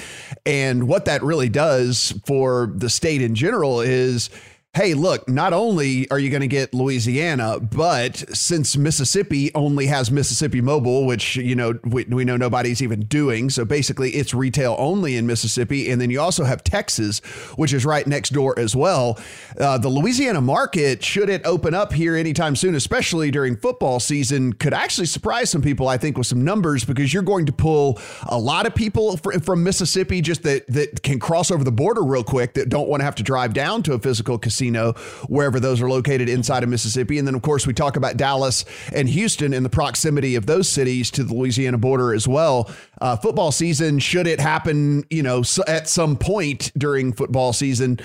And 0.46 0.88
what 0.88 1.04
that 1.06 1.22
really 1.22 1.48
does 1.48 2.18
for 2.26 2.72
the 2.74 2.90
state 2.90 3.22
in 3.22 3.34
general 3.34 3.80
is 3.80 4.30
hey, 4.74 4.92
look, 4.92 5.28
not 5.28 5.52
only 5.52 6.10
are 6.10 6.18
you 6.18 6.30
going 6.30 6.40
to 6.40 6.48
get 6.48 6.74
Louisiana, 6.74 7.60
but 7.60 8.16
since 8.36 8.76
Mississippi 8.76 9.54
only 9.54 9.86
has 9.86 10.10
Mississippi 10.10 10.60
Mobile, 10.60 11.06
which, 11.06 11.36
you 11.36 11.54
know, 11.54 11.78
we, 11.84 12.02
we, 12.06 12.24
know 12.24 12.36
nobody's 12.36 12.82
even 12.82 13.02
doing. 13.02 13.50
So 13.50 13.64
basically, 13.64 14.10
it's 14.10 14.34
retail 14.34 14.74
only 14.76 15.16
in 15.16 15.28
Mississippi. 15.28 15.90
And 15.90 16.00
then 16.00 16.10
you 16.10 16.20
also 16.20 16.42
have 16.42 16.64
Texas, 16.64 17.20
which 17.54 17.72
is 17.72 17.86
right 17.86 18.04
next 18.04 18.30
door 18.30 18.58
as 18.58 18.74
well. 18.74 19.16
Uh, 19.60 19.78
the 19.78 19.88
Louisiana 19.88 20.40
market, 20.40 21.04
should 21.04 21.28
it 21.28 21.42
open 21.44 21.72
up 21.72 21.92
here 21.92 22.16
anytime 22.16 22.56
soon, 22.56 22.74
especially 22.74 23.30
during 23.30 23.56
football 23.56 24.00
season, 24.00 24.54
could 24.54 24.74
actually 24.74 25.06
surprise 25.06 25.50
some 25.50 25.62
people, 25.62 25.86
I 25.86 25.98
think, 25.98 26.18
with 26.18 26.26
some 26.26 26.42
numbers 26.42 26.84
because 26.84 27.14
you're 27.14 27.22
going 27.22 27.46
to 27.46 27.52
pull 27.52 28.00
a 28.26 28.38
lot 28.38 28.66
of 28.66 28.74
people 28.74 29.18
from 29.18 29.62
Mississippi 29.62 30.20
just 30.20 30.42
that, 30.42 30.66
that 30.66 31.04
can 31.04 31.20
cross 31.20 31.52
over 31.52 31.62
the 31.62 31.70
border 31.70 32.02
real 32.02 32.24
quick 32.24 32.54
that 32.54 32.70
don't 32.70 32.88
want 32.88 33.02
to 33.02 33.04
have 33.04 33.14
to 33.16 33.22
drive 33.22 33.54
down 33.54 33.84
to 33.84 33.92
a 33.92 34.00
physical 34.00 34.36
casino 34.36 34.63
casino, 34.64 34.92
wherever 35.28 35.60
those 35.60 35.82
are 35.82 35.88
located 35.88 36.28
inside 36.28 36.62
of 36.62 36.68
Mississippi. 36.68 37.18
And 37.18 37.26
then, 37.26 37.34
of 37.34 37.42
course, 37.42 37.66
we 37.66 37.74
talk 37.74 37.96
about 37.96 38.16
Dallas 38.16 38.64
and 38.92 39.08
Houston 39.08 39.52
and 39.52 39.64
the 39.64 39.70
proximity 39.70 40.36
of 40.36 40.46
those 40.46 40.68
cities 40.68 41.10
to 41.12 41.24
the 41.24 41.34
Louisiana 41.34 41.78
border 41.78 42.14
as 42.14 42.26
well. 42.26 42.70
Uh, 43.00 43.16
football 43.16 43.52
season, 43.52 43.98
should 43.98 44.26
it 44.26 44.40
happen, 44.40 45.04
you 45.10 45.22
know, 45.22 45.42
at 45.66 45.88
some 45.88 46.16
point 46.16 46.72
during 46.76 47.12
football 47.12 47.52
season, 47.52 47.98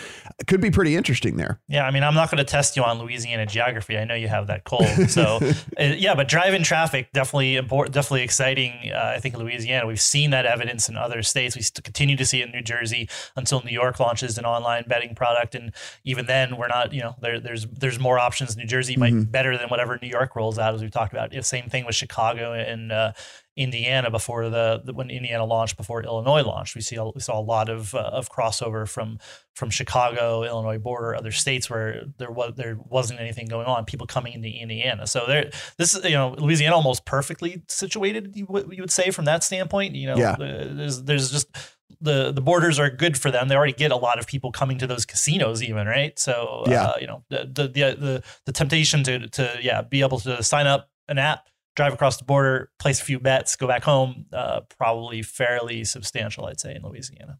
could 0.47 0.61
be 0.61 0.71
pretty 0.71 0.95
interesting 0.95 1.37
there. 1.37 1.59
Yeah, 1.67 1.85
I 1.85 1.91
mean, 1.91 2.03
I'm 2.03 2.13
not 2.13 2.29
going 2.31 2.37
to 2.37 2.43
test 2.43 2.75
you 2.75 2.83
on 2.83 2.99
Louisiana 2.99 3.45
geography. 3.45 3.97
I 3.97 4.05
know 4.05 4.15
you 4.15 4.27
have 4.27 4.47
that 4.47 4.63
cold. 4.63 5.09
So, 5.09 5.39
uh, 5.79 5.83
yeah, 5.83 6.15
but 6.15 6.27
driving 6.27 6.63
traffic 6.63 7.11
definitely 7.13 7.55
important, 7.55 7.93
definitely 7.93 8.23
exciting. 8.23 8.91
Uh, 8.93 9.13
I 9.15 9.19
think 9.19 9.37
Louisiana, 9.37 9.85
we've 9.85 10.01
seen 10.01 10.31
that 10.31 10.45
evidence 10.45 10.89
in 10.89 10.97
other 10.97 11.21
states. 11.23 11.55
We 11.55 11.81
continue 11.81 12.15
to 12.17 12.25
see 12.25 12.41
it 12.41 12.47
in 12.47 12.51
New 12.51 12.61
Jersey 12.61 13.09
until 13.35 13.61
New 13.63 13.71
York 13.71 13.99
launches 13.99 14.37
an 14.37 14.45
online 14.45 14.85
betting 14.87 15.15
product, 15.15 15.55
and 15.55 15.73
even 16.03 16.25
then 16.25 16.48
again, 16.49 16.59
we're 16.59 16.67
not, 16.67 16.93
you 16.93 17.01
know, 17.01 17.15
there, 17.21 17.39
there's 17.39 17.65
there's 17.67 17.99
more 17.99 18.19
options. 18.19 18.55
New 18.57 18.65
Jersey 18.65 18.95
might 18.97 19.09
Mm-hmm. 19.13 19.19
be 19.21 19.25
better 19.25 19.57
than 19.57 19.69
whatever 19.69 19.97
New 20.01 20.07
York 20.09 20.35
rolls 20.35 20.59
out, 20.59 20.73
as 20.75 20.81
we've 20.81 20.91
talked 20.91 21.13
about. 21.13 21.33
It's 21.33 21.47
same 21.47 21.69
thing 21.69 21.85
with 21.85 21.95
Chicago 21.95 22.53
and 22.53 22.91
uh, 22.91 23.13
Indiana 23.55 24.09
before 24.11 24.49
the, 24.49 24.81
the 24.85 24.93
when 24.93 25.09
Indiana 25.09 25.45
launched 25.45 25.77
before 25.77 26.01
Illinois 26.03 26.43
launched. 26.43 26.75
We 26.75 26.81
see 26.81 26.95
a, 26.95 27.05
we 27.05 27.19
saw 27.21 27.39
a 27.39 27.41
lot 27.41 27.69
of 27.69 27.93
uh, 27.95 27.99
of 27.99 28.29
crossover 28.29 28.87
from 28.87 29.19
from 29.55 29.69
Chicago, 29.69 30.43
Illinois 30.43 30.77
border, 30.77 31.15
other 31.15 31.31
states 31.31 31.69
where 31.69 32.03
there 32.17 32.31
was 32.31 32.53
there 32.55 32.77
wasn't 32.89 33.19
anything 33.19 33.47
going 33.47 33.65
on. 33.65 33.85
People 33.85 34.07
coming 34.07 34.33
into 34.33 34.47
Indiana, 34.47 35.05
so 35.07 35.25
there 35.27 35.49
this 35.77 35.95
is 35.95 36.03
you 36.05 36.11
know 36.11 36.35
Louisiana 36.37 36.75
almost 36.75 37.05
perfectly 37.05 37.63
situated. 37.67 38.35
You, 38.35 38.45
would- 38.49 38.69
you 38.71 38.81
would 38.83 38.91
say 38.91 39.11
from 39.11 39.25
that 39.25 39.43
standpoint, 39.43 39.95
you 39.95 40.07
know, 40.07 40.17
Yeah. 40.17 40.31
uh, 40.33 40.67
there's 40.73 41.03
there's 41.03 41.31
just 41.31 41.47
the 42.01 42.31
the 42.31 42.41
borders 42.41 42.79
are 42.79 42.89
good 42.89 43.17
for 43.17 43.29
them. 43.31 43.47
They 43.47 43.55
already 43.55 43.73
get 43.73 43.91
a 43.91 43.95
lot 43.97 44.19
of 44.19 44.27
people 44.27 44.51
coming 44.51 44.77
to 44.79 44.87
those 44.87 45.05
casinos, 45.05 45.61
even 45.61 45.87
right. 45.87 46.17
So 46.17 46.63
Yeah. 46.67 46.83
uh, 46.85 46.93
you 47.01 47.07
know 47.07 47.23
the 47.29 47.49
the 47.51 47.67
the 47.67 47.95
the, 47.99 48.23
the 48.45 48.51
temptation 48.51 49.03
to 49.03 49.27
to 49.29 49.57
yeah 49.61 49.81
be 49.81 50.01
able 50.01 50.19
to 50.21 50.41
sign 50.43 50.67
up 50.67 50.89
an 51.07 51.17
app, 51.17 51.47
drive 51.75 51.93
across 51.93 52.17
the 52.17 52.23
border, 52.25 52.69
place 52.79 53.01
a 53.01 53.03
few 53.03 53.19
bets, 53.19 53.55
go 53.55 53.67
back 53.67 53.83
home, 53.83 54.25
uh, 54.31 54.61
probably 54.77 55.21
fairly 55.21 55.83
substantial, 55.83 56.45
I'd 56.45 56.59
say, 56.59 56.75
in 56.75 56.83
Louisiana. 56.83 57.39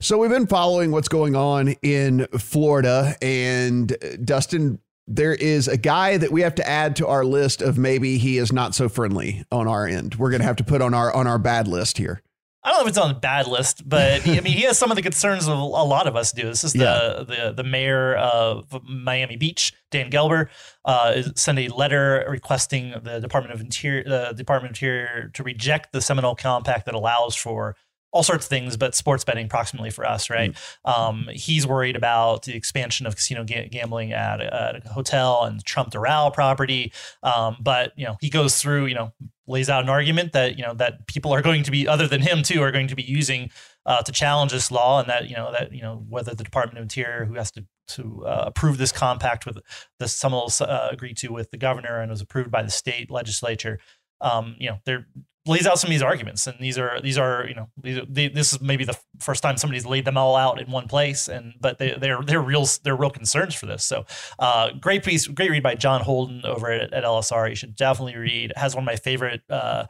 So 0.00 0.18
we've 0.18 0.30
been 0.30 0.46
following 0.46 0.90
what's 0.92 1.08
going 1.08 1.36
on 1.36 1.68
in 1.82 2.26
Florida, 2.38 3.16
and 3.22 3.92
uh, 3.92 4.16
Dustin, 4.24 4.78
there 5.06 5.34
is 5.34 5.68
a 5.68 5.76
guy 5.76 6.16
that 6.16 6.32
we 6.32 6.40
have 6.40 6.54
to 6.56 6.66
add 6.68 6.96
to 6.96 7.06
our 7.06 7.24
list 7.24 7.60
of 7.60 7.76
maybe 7.76 8.18
he 8.18 8.38
is 8.38 8.52
not 8.52 8.74
so 8.74 8.88
friendly 8.88 9.44
on 9.52 9.68
our 9.68 9.86
end. 9.86 10.14
We're 10.16 10.30
going 10.30 10.40
to 10.40 10.46
have 10.46 10.56
to 10.56 10.64
put 10.64 10.80
on 10.80 10.94
our 10.94 11.12
on 11.14 11.26
our 11.26 11.38
bad 11.38 11.68
list 11.68 11.98
here. 11.98 12.22
I 12.64 12.70
don't 12.70 12.78
know 12.78 12.82
if 12.84 12.88
it's 12.88 12.98
on 12.98 13.08
the 13.08 13.20
bad 13.20 13.46
list, 13.46 13.86
but 13.86 14.26
I 14.26 14.40
mean, 14.40 14.54
he 14.54 14.62
has 14.62 14.78
some 14.78 14.90
of 14.90 14.96
the 14.96 15.02
concerns 15.02 15.46
of 15.46 15.58
a 15.58 15.62
lot 15.62 16.06
of 16.06 16.16
us 16.16 16.32
do. 16.32 16.44
This 16.44 16.64
is 16.64 16.72
the 16.72 16.78
Yeah. 16.78 17.24
the, 17.48 17.52
the 17.52 17.62
mayor 17.64 18.14
of 18.16 18.82
Miami 18.84 19.36
Beach, 19.36 19.74
Dan 19.90 20.10
Gelber, 20.10 20.48
uh, 20.86 21.22
sent 21.36 21.58
a 21.58 21.68
letter 21.68 22.24
requesting 22.28 22.94
the 23.02 23.20
Department 23.20 23.54
of 23.54 23.60
Interior, 23.60 24.04
the 24.04 24.32
Department 24.34 24.70
of 24.70 24.76
Interior, 24.76 25.30
to 25.34 25.42
reject 25.42 25.92
the 25.92 26.00
Seminole 26.00 26.34
Compact 26.34 26.86
that 26.86 26.94
allows 26.94 27.36
for 27.36 27.76
all 28.14 28.22
sorts 28.22 28.46
of 28.46 28.48
things, 28.48 28.76
but 28.76 28.94
sports 28.94 29.24
betting 29.24 29.48
proximately 29.48 29.90
for 29.90 30.06
us, 30.06 30.30
right? 30.30 30.56
Um, 30.84 31.28
he's 31.32 31.66
worried 31.66 31.96
about 31.96 32.44
the 32.44 32.54
expansion 32.54 33.06
of 33.06 33.16
casino 33.16 33.42
ga- 33.42 33.68
gambling 33.68 34.12
at, 34.12 34.40
at 34.40 34.86
a 34.86 34.88
hotel 34.90 35.42
and 35.42 35.62
Trump 35.64 35.90
Doral 35.90 36.32
property. 36.32 36.92
Um, 37.24 37.56
but 37.60 37.92
you 37.96 38.06
know, 38.06 38.16
he 38.20 38.30
goes 38.30 38.62
through, 38.62 38.86
you 38.86 38.94
know, 38.94 39.12
lays 39.48 39.68
out 39.68 39.82
an 39.82 39.90
argument 39.90 40.32
that 40.32 40.56
you 40.56 40.64
know 40.64 40.74
that 40.74 41.06
people 41.08 41.34
are 41.34 41.42
going 41.42 41.64
to 41.64 41.70
be 41.70 41.86
other 41.88 42.06
than 42.06 42.22
him 42.22 42.42
too 42.42 42.62
are 42.62 42.70
going 42.70 42.88
to 42.88 42.94
be 42.94 43.02
using 43.02 43.50
uh, 43.84 44.00
to 44.02 44.12
challenge 44.12 44.52
this 44.52 44.70
law, 44.70 45.00
and 45.00 45.08
that 45.08 45.28
you 45.28 45.34
know 45.34 45.50
that 45.50 45.72
you 45.72 45.82
know 45.82 46.04
whether 46.08 46.34
the 46.34 46.44
Department 46.44 46.78
of 46.78 46.82
Interior 46.84 47.24
who 47.24 47.34
has 47.34 47.50
to 47.50 47.66
to 47.88 48.24
uh, 48.24 48.44
approve 48.46 48.78
this 48.78 48.92
compact 48.92 49.44
with 49.44 49.58
the 49.98 50.06
Seminoles 50.08 50.60
uh, 50.60 50.88
agreed 50.90 51.16
to 51.18 51.28
with 51.28 51.50
the 51.50 51.58
governor 51.58 52.00
and 52.00 52.10
was 52.10 52.20
approved 52.20 52.50
by 52.52 52.62
the 52.62 52.70
state 52.70 53.10
legislature. 53.10 53.80
Um, 54.20 54.54
you 54.58 54.70
know, 54.70 54.78
there 54.86 55.06
lays 55.46 55.66
out 55.66 55.78
some 55.78 55.88
of 55.88 55.92
these 55.92 56.02
arguments, 56.02 56.46
and 56.46 56.56
these 56.58 56.78
are 56.78 57.00
these 57.00 57.18
are 57.18 57.46
you 57.46 57.54
know 57.54 57.68
these 57.82 57.98
are, 57.98 58.06
they, 58.08 58.28
this 58.28 58.52
is 58.52 58.60
maybe 58.60 58.84
the 58.84 58.98
first 59.20 59.42
time 59.42 59.56
somebody's 59.56 59.86
laid 59.86 60.04
them 60.04 60.16
all 60.16 60.36
out 60.36 60.60
in 60.60 60.70
one 60.70 60.88
place, 60.88 61.28
and 61.28 61.54
but 61.60 61.78
they 61.78 61.94
they're 61.98 62.22
they're 62.22 62.40
real 62.40 62.66
they're 62.82 62.96
real 62.96 63.10
concerns 63.10 63.54
for 63.54 63.66
this. 63.66 63.84
So, 63.84 64.06
uh, 64.38 64.70
great 64.80 65.04
piece, 65.04 65.26
great 65.26 65.50
read 65.50 65.62
by 65.62 65.74
John 65.74 66.00
Holden 66.00 66.42
over 66.44 66.70
at, 66.70 66.92
at 66.92 67.04
LSR. 67.04 67.48
You 67.48 67.56
should 67.56 67.76
definitely 67.76 68.16
read. 68.16 68.50
It 68.50 68.58
has 68.58 68.74
one 68.74 68.84
of 68.84 68.86
my 68.86 68.96
favorite. 68.96 69.42
Uh, 69.48 69.86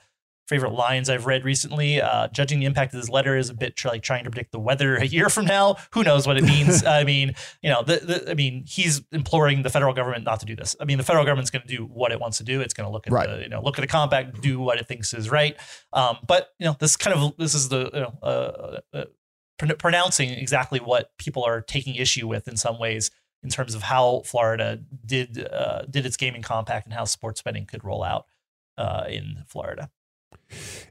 favorite 0.46 0.72
lines 0.72 1.08
I've 1.08 1.26
read 1.26 1.44
recently. 1.44 2.00
Uh, 2.00 2.28
judging 2.28 2.60
the 2.60 2.66
impact 2.66 2.92
of 2.94 3.00
this 3.00 3.08
letter 3.08 3.36
is 3.36 3.48
a 3.50 3.54
bit 3.54 3.76
tr- 3.76 3.88
like 3.88 4.02
trying 4.02 4.24
to 4.24 4.30
predict 4.30 4.52
the 4.52 4.58
weather 4.58 4.96
a 4.96 5.04
year 5.06 5.28
from 5.30 5.46
now. 5.46 5.76
Who 5.92 6.02
knows 6.04 6.26
what 6.26 6.36
it 6.36 6.44
means? 6.44 6.84
I 6.86 7.04
mean, 7.04 7.34
you 7.62 7.70
know, 7.70 7.82
the, 7.82 7.96
the, 7.96 8.30
I 8.30 8.34
mean, 8.34 8.64
he's 8.66 9.02
imploring 9.12 9.62
the 9.62 9.70
federal 9.70 9.94
government 9.94 10.24
not 10.24 10.40
to 10.40 10.46
do 10.46 10.54
this. 10.54 10.76
I 10.80 10.84
mean, 10.84 10.98
the 10.98 11.04
federal 11.04 11.24
government's 11.24 11.50
going 11.50 11.62
to 11.62 11.68
do 11.68 11.84
what 11.84 12.12
it 12.12 12.20
wants 12.20 12.38
to 12.38 12.44
do. 12.44 12.60
It's 12.60 12.74
going 12.74 12.86
to 12.86 12.92
look 12.92 13.06
at 13.06 13.12
Right. 13.12 13.28
the, 13.28 13.40
you 13.40 13.48
know, 13.48 13.62
look 13.62 13.78
at 13.78 13.82
the 13.82 13.86
compact, 13.86 14.40
do 14.42 14.60
what 14.60 14.78
it 14.78 14.86
thinks 14.86 15.14
is 15.14 15.30
right. 15.30 15.56
Um, 15.92 16.18
but 16.26 16.50
you 16.58 16.66
know, 16.66 16.76
this 16.78 16.96
kind 16.96 17.16
of 17.18 17.36
this 17.38 17.54
is 17.54 17.68
the 17.70 17.90
you 17.94 18.00
know, 18.00 18.18
uh, 18.22 18.80
uh, 18.92 19.04
pron- 19.58 19.76
pronouncing 19.76 20.30
exactly 20.30 20.78
what 20.80 21.16
people 21.18 21.42
are 21.44 21.60
taking 21.62 21.94
issue 21.94 22.26
with 22.28 22.48
in 22.48 22.56
some 22.56 22.78
ways 22.78 23.10
in 23.42 23.50
terms 23.50 23.74
of 23.74 23.82
how 23.82 24.22
Florida 24.24 24.80
did 25.04 25.46
uh, 25.50 25.82
did 25.88 26.04
its 26.06 26.16
gaming 26.16 26.42
compact 26.42 26.86
and 26.86 26.94
how 26.94 27.04
sports 27.04 27.42
betting 27.42 27.66
could 27.66 27.84
roll 27.84 28.02
out 28.02 28.26
uh, 28.78 29.04
in 29.08 29.44
Florida. 29.48 29.90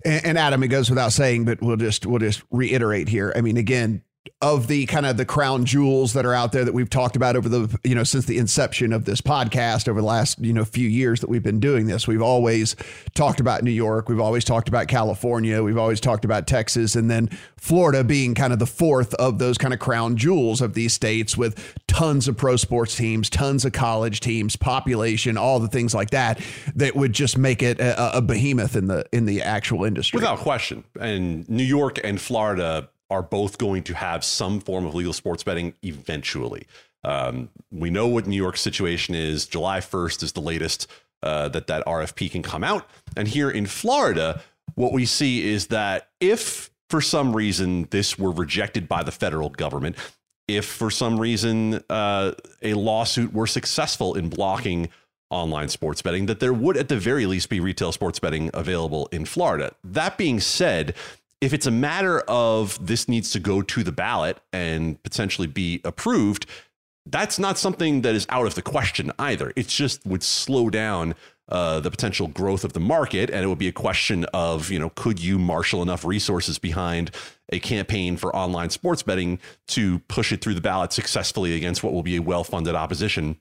And, 0.05 0.25
and 0.25 0.38
Adam, 0.38 0.63
it 0.63 0.67
goes 0.69 0.89
without 0.89 1.13
saying, 1.13 1.45
but 1.45 1.62
we'll 1.62 1.77
just 1.77 2.05
we'll 2.05 2.19
just 2.19 2.43
reiterate 2.51 3.07
here. 3.07 3.33
I 3.36 3.41
mean, 3.41 3.57
again, 3.57 4.03
of 4.42 4.68
the 4.68 4.86
kind 4.88 5.06
of 5.06 5.18
the 5.18 5.25
crown 5.25 5.65
jewels 5.65 6.13
that 6.13 6.25
are 6.25 6.34
out 6.34 6.51
there 6.51 6.65
that 6.65 6.74
we've 6.74 6.89
talked 6.89 7.15
about 7.15 7.36
over 7.36 7.48
the 7.48 7.80
you 7.84 7.95
know 7.95 8.04
since 8.04 8.26
the 8.26 8.38
inception 8.38 8.93
of 8.93 9.06
this 9.06 9.21
podcast 9.21 9.88
over 9.88 10.02
the 10.02 10.08
last 10.08 10.39
you 10.39 10.54
know 10.54 10.65
few 10.65 10.88
years 10.88 11.21
that 11.21 11.30
we've 11.30 11.43
been 11.43 11.60
doing 11.60 11.88
this. 11.88 12.08
We've 12.08 12.21
always 12.21 12.76
talked 13.15 13.39
about 13.39 13.63
New 13.63 13.71
York. 13.71 14.10
We've 14.10 14.19
always 14.19 14.43
talked 14.43 14.67
about 14.67 14.88
California. 14.88 15.63
We've 15.63 15.78
always 15.78 16.00
talked 16.00 16.26
about 16.26 16.47
Texas 16.47 16.95
and 16.95 17.10
then 17.10 17.30
Florida 17.58 18.04
being 18.04 18.36
kind 18.36 18.52
of 18.52 18.60
the 18.60 18.65
fourth 18.65 19.13
of 19.15 19.39
those 19.39 19.58
kind 19.58 19.74
of 19.74 19.80
crown 19.80 20.17
jewels 20.17 20.62
of 20.62 20.74
these 20.74 20.93
states 20.93 21.38
with 21.38 21.74
tons 21.88 22.28
of 22.28 22.36
pro 22.38 22.56
sports 22.56 22.95
teams 22.95 23.30
tons 23.30 23.65
of 23.65 23.71
college 23.71 24.19
teams 24.19 24.56
population 24.56 25.38
all 25.38 25.60
the 25.60 25.67
things 25.67 25.93
like 25.93 26.10
that 26.10 26.41
that 26.76 26.95
would 26.95 27.13
just 27.13 27.38
make 27.38 27.62
it 27.62 27.80
a, 27.80 28.17
a 28.17 28.21
behemoth 28.21 28.76
in 28.76 28.88
the 28.88 29.06
in 29.12 29.26
the 29.26 29.41
actual 29.41 29.84
industry. 29.84 30.17
Without 30.17 30.39
question. 30.39 30.84
And 31.00 31.47
New 31.50 31.63
York 31.63 32.00
and 32.04 32.19
Florida 32.19 32.89
are 33.13 33.21
both 33.21 33.60
going 33.60 33.84
to 33.84 33.93
have 33.93 34.23
some 34.23 34.60
form 34.60 34.88
of 34.88 34.95
legal 34.95 35.13
sports 35.13 35.43
betting 35.43 35.76
eventually. 35.84 36.65
Um, 37.04 37.49
we 37.71 37.91
know 37.91 38.08
what 38.08 38.26
New 38.26 38.36
York's 38.36 38.62
situation 38.62 39.13
is. 39.13 39.45
July 39.45 39.82
1st 39.82 40.23
is 40.23 40.32
the 40.32 40.41
latest 40.41 40.88
uh, 41.21 41.47
that 41.49 41.67
that 41.67 41.86
RFP 41.86 42.32
can 42.32 42.41
come 42.41 42.63
out. 42.63 42.89
And 43.15 43.28
here 43.28 43.52
in 43.52 43.67
Florida, 43.67 44.41
what 44.73 44.93
we 44.93 45.06
see 45.06 45.47
is 45.47 45.67
that 45.67 46.10
if 46.19 46.71
for 46.89 47.02
some 47.02 47.36
reason 47.36 47.88
this 47.91 48.17
were 48.17 48.32
rejected 48.32 48.89
by 48.89 49.04
the 49.04 49.12
federal 49.12 49.49
government, 49.49 49.95
if 50.47 50.65
for 50.65 50.89
some 50.89 51.19
reason 51.19 51.84
uh, 51.91 52.32
a 52.63 52.73
lawsuit 52.73 53.32
were 53.32 53.47
successful 53.47 54.15
in 54.15 54.30
blocking 54.30 54.89
online 55.30 55.69
sports 55.69 56.02
betting, 56.02 56.26
that 56.26 56.39
there 56.39 56.54
would 56.54 56.78
at 56.78 56.89
the 56.89 56.97
very 56.97 57.28
least 57.28 57.49
be 57.49 57.60
retail 57.60 57.91
sports 57.91 58.17
betting 58.17 58.49
available 58.56 59.08
in 59.12 59.26
Florida. 59.26 59.71
That 59.84 60.17
being 60.17 60.39
said, 60.39 60.95
if 61.43 61.53
it's 61.53 61.65
a 61.65 61.71
matter 61.71 62.21
of 62.21 62.86
this 62.86 63.10
needs 63.10 63.32
to 63.32 63.39
go 63.39 63.62
to 63.62 63.84
the 63.84 63.91
ballot 63.91 64.39
and 64.53 65.01
potentially 65.03 65.45
be 65.45 65.82
approved, 65.84 66.45
that's 67.06 67.38
not 67.38 67.58
something 67.58 68.01
that 68.03 68.15
is 68.15 68.25
out 68.29 68.47
of 68.47 68.56
the 68.56 68.62
question 68.62 69.12
either. 69.19 69.51
It 69.58 69.67
just 69.67 70.06
would 70.06 70.23
slow 70.23 70.69
down 70.69 71.15
uh, 71.49 71.82
the 71.82 71.91
potential 71.91 72.27
growth 72.27 72.63
of 72.63 72.71
the 72.71 72.79
market, 72.79 73.29
and 73.29 73.43
it 73.43 73.47
would 73.47 73.58
be 73.58 73.67
a 73.67 73.73
question 73.73 74.23
of 74.34 74.71
you 74.71 74.79
know 74.79 74.89
could 74.91 75.19
you 75.19 75.38
marshal 75.38 75.82
enough 75.82 76.06
resources 76.06 76.58
behind 76.58 77.12
a 77.51 77.60
campaign 77.60 78.15
for 78.15 78.34
online 78.34 78.69
sports 78.69 79.03
betting 79.03 79.38
to 79.67 79.99
push 80.08 80.32
it 80.32 80.41
through 80.41 80.53
the 80.53 80.62
ballot 80.62 80.93
successfully 80.93 81.58
against 81.58 81.84
what 81.84 81.91
will 81.91 82.03
be 82.03 82.15
a 82.15 82.21
well-funded 82.21 82.73
opposition 82.73 83.36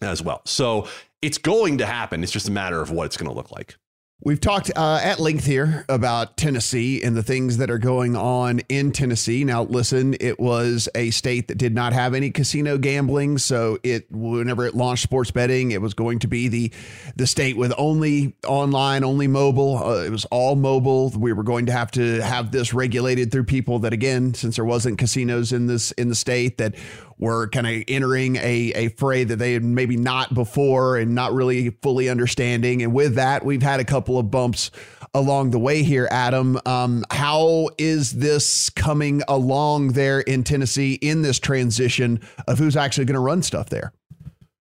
as 0.00 0.22
well. 0.22 0.40
So 0.46 0.88
it's 1.20 1.36
going 1.36 1.76
to 1.78 1.86
happen. 1.86 2.22
It's 2.22 2.32
just 2.32 2.48
a 2.48 2.52
matter 2.52 2.80
of 2.80 2.90
what 2.90 3.04
it's 3.04 3.18
going 3.18 3.28
to 3.28 3.36
look 3.36 3.50
like. 3.50 3.76
We've 4.20 4.40
talked 4.40 4.70
uh, 4.74 5.00
at 5.02 5.18
length 5.18 5.44
here 5.44 5.84
about 5.88 6.36
Tennessee 6.36 7.02
and 7.02 7.14
the 7.16 7.22
things 7.22 7.58
that 7.58 7.68
are 7.68 7.78
going 7.78 8.16
on 8.16 8.60
in 8.70 8.92
Tennessee. 8.92 9.44
Now, 9.44 9.64
listen, 9.64 10.14
it 10.18 10.38
was 10.38 10.88
a 10.94 11.10
state 11.10 11.48
that 11.48 11.58
did 11.58 11.74
not 11.74 11.92
have 11.92 12.14
any 12.14 12.30
casino 12.30 12.78
gambling, 12.78 13.36
so 13.38 13.78
it 13.82 14.10
whenever 14.10 14.66
it 14.66 14.74
launched 14.74 15.02
sports 15.02 15.30
betting, 15.30 15.72
it 15.72 15.82
was 15.82 15.92
going 15.94 16.20
to 16.20 16.28
be 16.28 16.48
the 16.48 16.72
the 17.16 17.26
state 17.26 17.56
with 17.56 17.74
only 17.76 18.34
online, 18.46 19.04
only 19.04 19.26
mobile. 19.26 19.78
Uh, 19.78 20.04
it 20.04 20.10
was 20.10 20.24
all 20.26 20.54
mobile. 20.54 21.10
We 21.10 21.32
were 21.32 21.42
going 21.42 21.66
to 21.66 21.72
have 21.72 21.90
to 21.90 22.22
have 22.22 22.50
this 22.50 22.72
regulated 22.72 23.30
through 23.30 23.44
people 23.44 23.80
that, 23.80 23.92
again, 23.92 24.32
since 24.32 24.56
there 24.56 24.64
wasn't 24.64 24.96
casinos 24.96 25.52
in 25.52 25.66
this 25.66 25.90
in 25.92 26.08
the 26.08 26.14
state, 26.14 26.56
that 26.58 26.76
were 27.24 27.48
kind 27.48 27.66
of 27.66 27.82
entering 27.88 28.36
a, 28.36 28.72
a 28.74 28.88
fray 28.90 29.24
that 29.24 29.36
they 29.36 29.54
had 29.54 29.64
maybe 29.64 29.96
not 29.96 30.34
before 30.34 30.96
and 30.96 31.14
not 31.14 31.32
really 31.32 31.70
fully 31.82 32.08
understanding. 32.08 32.82
And 32.82 32.92
with 32.92 33.14
that, 33.16 33.44
we've 33.44 33.62
had 33.62 33.80
a 33.80 33.84
couple 33.84 34.18
of 34.18 34.30
bumps 34.30 34.70
along 35.14 35.50
the 35.50 35.58
way 35.58 35.82
here, 35.82 36.06
Adam. 36.10 36.58
Um, 36.66 37.04
how 37.10 37.70
is 37.78 38.12
this 38.12 38.68
coming 38.70 39.22
along 39.26 39.88
there 39.92 40.20
in 40.20 40.44
Tennessee 40.44 40.94
in 40.94 41.22
this 41.22 41.38
transition 41.38 42.20
of 42.46 42.58
who's 42.58 42.76
actually 42.76 43.06
going 43.06 43.14
to 43.14 43.20
run 43.20 43.42
stuff 43.42 43.70
there? 43.70 43.92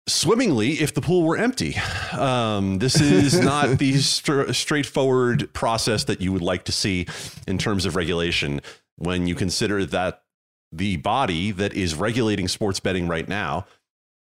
swimmingly 0.09 0.71
if 0.81 0.95
the 0.95 1.03
pool 1.03 1.23
were 1.23 1.37
empty. 1.37 1.77
Um, 2.13 2.79
this 2.79 2.99
is 2.99 3.39
not 3.45 3.79
the 3.79 3.99
str- 3.99 4.53
straightforward 4.53 5.53
process 5.53 6.05
that 6.05 6.23
you 6.23 6.33
would 6.33 6.43
like 6.43 6.65
to 6.65 6.73
see 6.73 7.07
in 7.47 7.59
terms 7.59 7.85
of 7.85 7.95
regulation 7.95 8.61
when 8.97 9.27
you 9.27 9.35
consider 9.35 9.85
that 9.85 10.23
the 10.73 10.97
body 10.97 11.51
that 11.53 11.75
is 11.75 11.95
regulating 11.95 12.49
sports 12.49 12.81
betting 12.81 13.09
right 13.09 13.29
now 13.29 13.67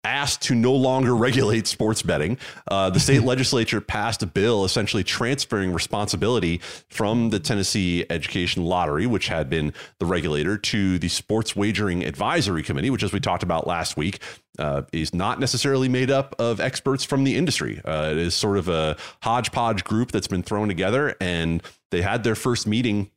asked 0.03 0.41
to 0.43 0.55
no 0.55 0.73
longer 0.73 1.15
regulate 1.23 1.67
sports 1.67 2.01
betting. 2.01 2.37
Uh, 2.69 2.89
the 2.89 2.99
state 2.99 3.23
legislature 3.23 3.79
passed 3.79 4.21
a 4.21 4.25
bill 4.25 4.65
essentially 4.65 5.03
transferring 5.03 5.71
responsibility 5.71 6.59
from 6.89 7.29
the 7.29 7.39
Tennessee 7.39 8.05
Education 8.09 8.63
Lottery, 8.63 9.07
which 9.07 9.27
had 9.27 9.49
been 9.49 9.73
the 9.99 10.05
regulator, 10.05 10.57
to 10.57 10.99
the 10.99 11.07
Sports 11.07 11.55
Wagering 11.55 12.03
Advisory 12.03 12.63
Committee, 12.63 12.89
which, 12.89 13.03
as 13.03 13.13
we 13.13 13.19
talked 13.19 13.43
about 13.43 13.67
last 13.67 13.97
week, 13.97 14.19
uh, 14.59 14.83
is 14.91 15.13
not 15.13 15.39
necessarily 15.39 15.89
made 15.89 16.11
up 16.11 16.35
of 16.37 16.59
experts 16.59 17.03
from 17.03 17.23
the 17.23 17.35
industry. 17.35 17.81
Uh, 17.83 18.09
it 18.11 18.17
is 18.17 18.35
sort 18.35 18.57
of 18.57 18.67
a 18.67 18.97
hodgepodge 19.23 19.83
group 19.83 20.11
that's 20.11 20.27
been 20.27 20.43
thrown 20.43 20.67
together, 20.67 21.15
and 21.21 21.63
they 21.91 22.01
had 22.01 22.23
their 22.23 22.35
first 22.35 22.67
meeting 22.67 23.09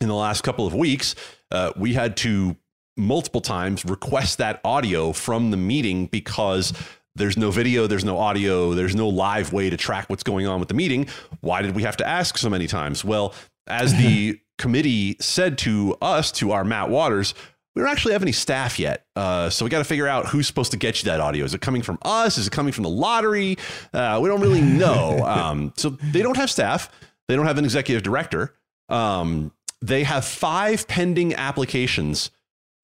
in 0.00 0.08
the 0.08 0.14
last 0.14 0.42
couple 0.42 0.66
of 0.66 0.74
weeks. 0.74 1.14
Uh, 1.50 1.72
we 1.76 1.94
had 1.94 2.16
to 2.18 2.56
multiple 2.96 3.40
times 3.40 3.84
request 3.84 4.38
that 4.38 4.60
audio 4.64 5.12
from 5.12 5.50
the 5.50 5.56
meeting 5.56 6.06
because 6.06 6.72
there's 7.14 7.36
no 7.36 7.50
video, 7.50 7.86
there's 7.86 8.04
no 8.04 8.18
audio, 8.18 8.74
there's 8.74 8.94
no 8.94 9.08
live 9.08 9.52
way 9.52 9.70
to 9.70 9.76
track 9.76 10.08
what's 10.08 10.22
going 10.22 10.46
on 10.46 10.60
with 10.60 10.68
the 10.68 10.74
meeting. 10.74 11.06
Why 11.40 11.62
did 11.62 11.74
we 11.74 11.82
have 11.82 11.96
to 11.98 12.06
ask 12.06 12.38
so 12.38 12.50
many 12.50 12.66
times? 12.66 13.04
Well, 13.04 13.34
as 13.66 13.94
the 13.94 14.38
committee 14.58 15.16
said 15.20 15.58
to 15.58 15.96
us, 16.00 16.30
to 16.32 16.52
our 16.52 16.64
Matt 16.64 16.90
Waters, 16.90 17.34
we 17.74 17.82
don't 17.82 17.90
actually 17.90 18.12
have 18.12 18.22
any 18.22 18.32
staff 18.32 18.78
yet. 18.78 19.04
Uh, 19.14 19.50
so 19.50 19.64
we 19.64 19.70
got 19.70 19.78
to 19.78 19.84
figure 19.84 20.06
out 20.06 20.26
who's 20.26 20.46
supposed 20.46 20.70
to 20.70 20.78
get 20.78 21.02
you 21.02 21.10
that 21.10 21.20
audio. 21.20 21.44
Is 21.44 21.52
it 21.52 21.60
coming 21.60 21.82
from 21.82 21.98
us? 22.02 22.38
Is 22.38 22.46
it 22.46 22.50
coming 22.50 22.72
from 22.72 22.84
the 22.84 22.90
lottery? 22.90 23.58
Uh, 23.92 24.18
we 24.22 24.28
don't 24.28 24.40
really 24.40 24.60
know. 24.62 25.22
Um, 25.26 25.74
so 25.76 25.90
they 25.90 26.22
don't 26.22 26.38
have 26.38 26.50
staff. 26.50 26.90
They 27.28 27.36
don't 27.36 27.46
have 27.46 27.58
an 27.58 27.64
executive 27.64 28.02
director. 28.02 28.54
Um, 28.88 29.52
they 29.82 30.04
have 30.04 30.24
five 30.24 30.88
pending 30.88 31.34
applications 31.34 32.30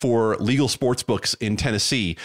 for 0.00 0.36
legal 0.36 0.68
sports 0.68 1.02
books 1.02 1.34
in 1.34 1.56
Tennessee. 1.56 2.16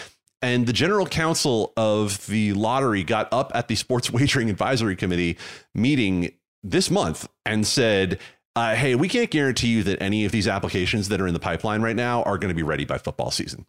And 0.42 0.66
the 0.66 0.72
general 0.72 1.06
counsel 1.06 1.72
of 1.76 2.26
the 2.26 2.52
lottery 2.52 3.02
got 3.02 3.32
up 3.32 3.50
at 3.54 3.68
the 3.68 3.74
Sports 3.76 4.10
Wagering 4.12 4.50
Advisory 4.50 4.96
Committee 4.96 5.38
meeting 5.74 6.32
this 6.62 6.90
month 6.90 7.28
and 7.44 7.66
said, 7.66 8.18
uh, 8.56 8.74
Hey, 8.74 8.94
we 8.94 9.08
can't 9.08 9.30
guarantee 9.30 9.68
you 9.68 9.82
that 9.84 10.02
any 10.02 10.24
of 10.24 10.32
these 10.32 10.48
applications 10.48 11.08
that 11.08 11.20
are 11.20 11.26
in 11.26 11.34
the 11.34 11.40
pipeline 11.40 11.82
right 11.82 11.96
now 11.96 12.22
are 12.24 12.38
going 12.38 12.50
to 12.50 12.54
be 12.54 12.62
ready 12.62 12.84
by 12.84 12.98
football 12.98 13.30
season. 13.30 13.66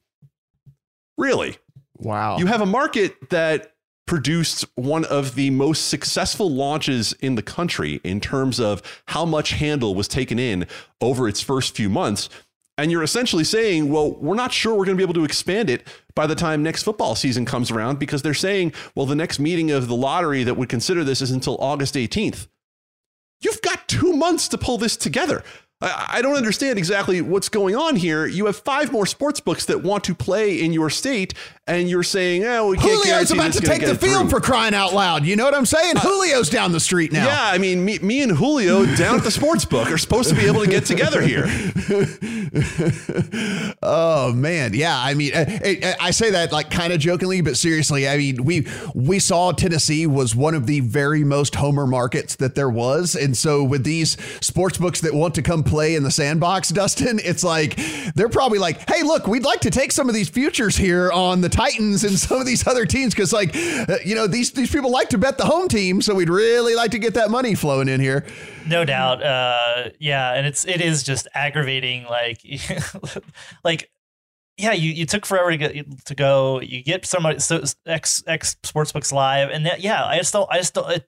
Really? 1.18 1.58
Wow. 1.98 2.38
You 2.38 2.46
have 2.48 2.62
a 2.62 2.66
market 2.66 3.30
that 3.30 3.74
produced 4.10 4.66
one 4.74 5.06
of 5.06 5.36
the 5.36 5.52
most 5.52 5.88
successful 5.88 6.50
launches 6.50 7.14
in 7.22 7.36
the 7.36 7.44
country 7.44 8.02
in 8.04 8.20
terms 8.20 8.60
of 8.60 8.82
how 9.06 9.24
much 9.24 9.52
handle 9.52 9.94
was 9.94 10.08
taken 10.08 10.40
in 10.40 10.66
over 11.00 11.28
its 11.28 11.42
first 11.42 11.76
few 11.76 11.92
months. 11.92 12.28
And 12.76 12.92
you're 12.92 13.04
essentially 13.04 13.44
saying, 13.44 13.92
well, 13.92 14.14
we're 14.14 14.34
not 14.34 14.52
sure 14.52 14.74
we're 14.74 14.86
going 14.86 14.98
to 14.98 15.00
be 15.00 15.04
able 15.04 15.14
to 15.14 15.26
expand 15.26 15.70
it 15.70 15.88
by 16.16 16.26
the 16.26 16.34
time 16.34 16.64
next 16.64 16.82
football 16.82 17.14
season 17.14 17.46
comes 17.46 17.70
around 17.70 18.00
because 18.00 18.24
they're 18.24 18.34
saying, 18.34 18.74
well, 18.96 19.06
the 19.06 19.14
next 19.14 19.38
meeting 19.38 19.70
of 19.70 19.88
the 19.88 19.96
lottery 19.96 20.44
that 20.44 20.58
would 20.58 20.70
consider 20.70 21.04
this 21.04 21.22
is 21.22 21.30
until 21.30 21.56
August 21.60 21.94
18th. 21.94 22.48
You've 23.42 23.62
got 23.62 23.88
two 23.88 24.14
months 24.14 24.48
to 24.48 24.58
pull 24.58 24.80
this 24.80 24.98
together. 24.98 25.44
I 25.82 26.22
don't 26.22 26.36
understand 26.36 26.78
exactly 26.78 27.22
what's 27.22 27.48
going 27.48 27.74
on 27.74 27.96
here. 27.96 28.26
You 28.26 28.48
have 28.48 28.58
five 28.58 28.92
more 28.92 29.06
sports 29.06 29.40
books 29.40 29.66
that 29.68 29.82
want 29.82 30.04
to 30.06 30.14
play 30.14 30.62
in 30.62 30.74
your 30.74 30.90
state, 30.90 31.34
and 31.68 31.90
you're 31.90 32.04
saying, 32.04 32.44
"Oh, 32.44 32.68
we 32.68 32.78
can't." 32.78 33.02
Julio's 33.02 33.32
about 33.32 33.54
to 33.54 33.62
take 33.62 33.86
the 33.86 33.96
field 33.96 34.30
for 34.30 34.42
crying 34.42 34.74
out 34.74 34.94
loud. 34.94 35.26
You 35.26 35.38
know 35.38 35.46
what 35.46 35.54
I'm 35.54 35.66
saying? 35.66 35.96
Uh, 35.96 36.02
Julio's 36.02 36.50
down 36.50 36.74
the 36.74 36.82
street 36.82 37.14
now. 37.14 37.26
Yeah, 37.26 37.42
I 37.42 37.60
mean, 37.60 37.86
me, 37.86 37.98
me 38.00 38.22
and 38.22 38.34
Julio 38.34 38.86
down 38.98 39.16
at 39.16 39.24
the 39.24 39.32
sports 39.32 39.64
book 39.64 39.90
are 39.90 39.98
supposed 39.98 40.28
to 40.28 40.36
be 40.36 40.48
able 40.48 40.66
to 40.66 40.70
get 40.70 40.86
together 40.86 41.22
here. 41.22 41.46
oh 43.82 44.34
man, 44.34 44.74
yeah. 44.74 45.00
I 45.00 45.14
mean, 45.14 45.32
I, 45.34 45.96
I 45.98 46.12
say 46.12 46.32
that 46.32 46.52
like 46.52 46.72
kind 46.72 46.92
of 46.92 47.00
jokingly, 47.00 47.40
but 47.40 47.56
seriously, 47.56 48.06
I 48.06 48.18
mean, 48.18 48.44
we 48.44 48.68
we 48.94 49.20
saw 49.20 49.54
Tennessee 49.54 50.08
was 50.08 50.36
one 50.36 50.56
of 50.56 50.68
the 50.68 50.82
very 50.82 51.24
most 51.24 51.56
homer 51.56 51.88
markets 51.88 52.36
that 52.36 52.56
there 52.56 52.70
was, 52.70 53.16
and 53.16 53.38
so 53.38 53.64
with 53.64 53.86
these 53.86 54.18
sports 54.42 54.78
books 54.78 55.00
that 55.00 55.14
want 55.14 55.36
to 55.36 55.42
come 55.42 55.64
play 55.70 55.96
in 55.96 56.04
the 56.04 56.12
sandbox, 56.12 56.70
Dustin, 56.80 57.20
it's 57.24 57.44
like 57.44 57.80
they're 58.16 58.30
probably 58.30 58.60
like, 58.60 58.90
hey, 58.90 59.04
look, 59.04 59.28
we'd 59.28 59.44
like 59.44 59.62
to 59.62 59.72
take 59.72 59.92
some 59.92 60.10
of 60.10 60.16
these 60.16 60.30
futures 60.30 60.76
here 60.76 61.12
on 61.12 61.42
the 61.42 61.50
Titans 61.50 62.04
and 62.04 62.18
some 62.18 62.40
of 62.40 62.46
these 62.46 62.68
other 62.68 62.86
teams 62.86 63.14
because, 63.14 63.32
like, 63.32 63.56
uh, 63.56 63.98
you 64.04 64.16
know, 64.16 64.28
these 64.28 64.52
these 64.52 64.72
people 64.72 64.92
like 64.92 65.10
to 65.10 65.18
bet 65.18 65.38
the 65.38 65.46
home 65.46 65.68
team, 65.68 66.02
so 66.02 66.14
we'd 66.16 66.30
really 66.30 66.76
like 66.76 66.92
to 66.92 67.00
get 67.00 67.14
that 67.14 67.30
money 67.30 67.56
flowing 67.56 67.88
in 67.88 68.00
here. 68.00 68.26
No 68.68 68.84
doubt, 68.84 69.24
uh, 69.24 69.90
yeah, 70.00 70.34
and 70.34 70.46
it's 70.46 70.66
it 70.66 70.82
is 70.82 71.04
just 71.04 71.28
aggravating, 71.34 72.06
like, 72.06 72.42
like 73.64 73.90
yeah, 74.60 74.74
you, 74.74 74.92
you 74.92 75.06
took 75.06 75.26
forever 75.26 75.52
to 75.52 75.58
get 75.58 76.06
to 76.06 76.16
go. 76.16 76.60
You 76.60 76.84
get 76.84 77.06
somebody 77.06 77.40
so 77.40 77.64
X 77.86 78.22
X 78.28 78.58
Sportsbooks 78.64 79.12
live, 79.14 79.50
and 79.50 79.66
that, 79.66 79.80
yeah, 79.80 80.06
I 80.06 80.18
just 80.18 80.34
don't. 80.34 80.52
I 80.52 80.58
just 80.58 80.74
don't. 80.74 80.92
It, 80.92 81.08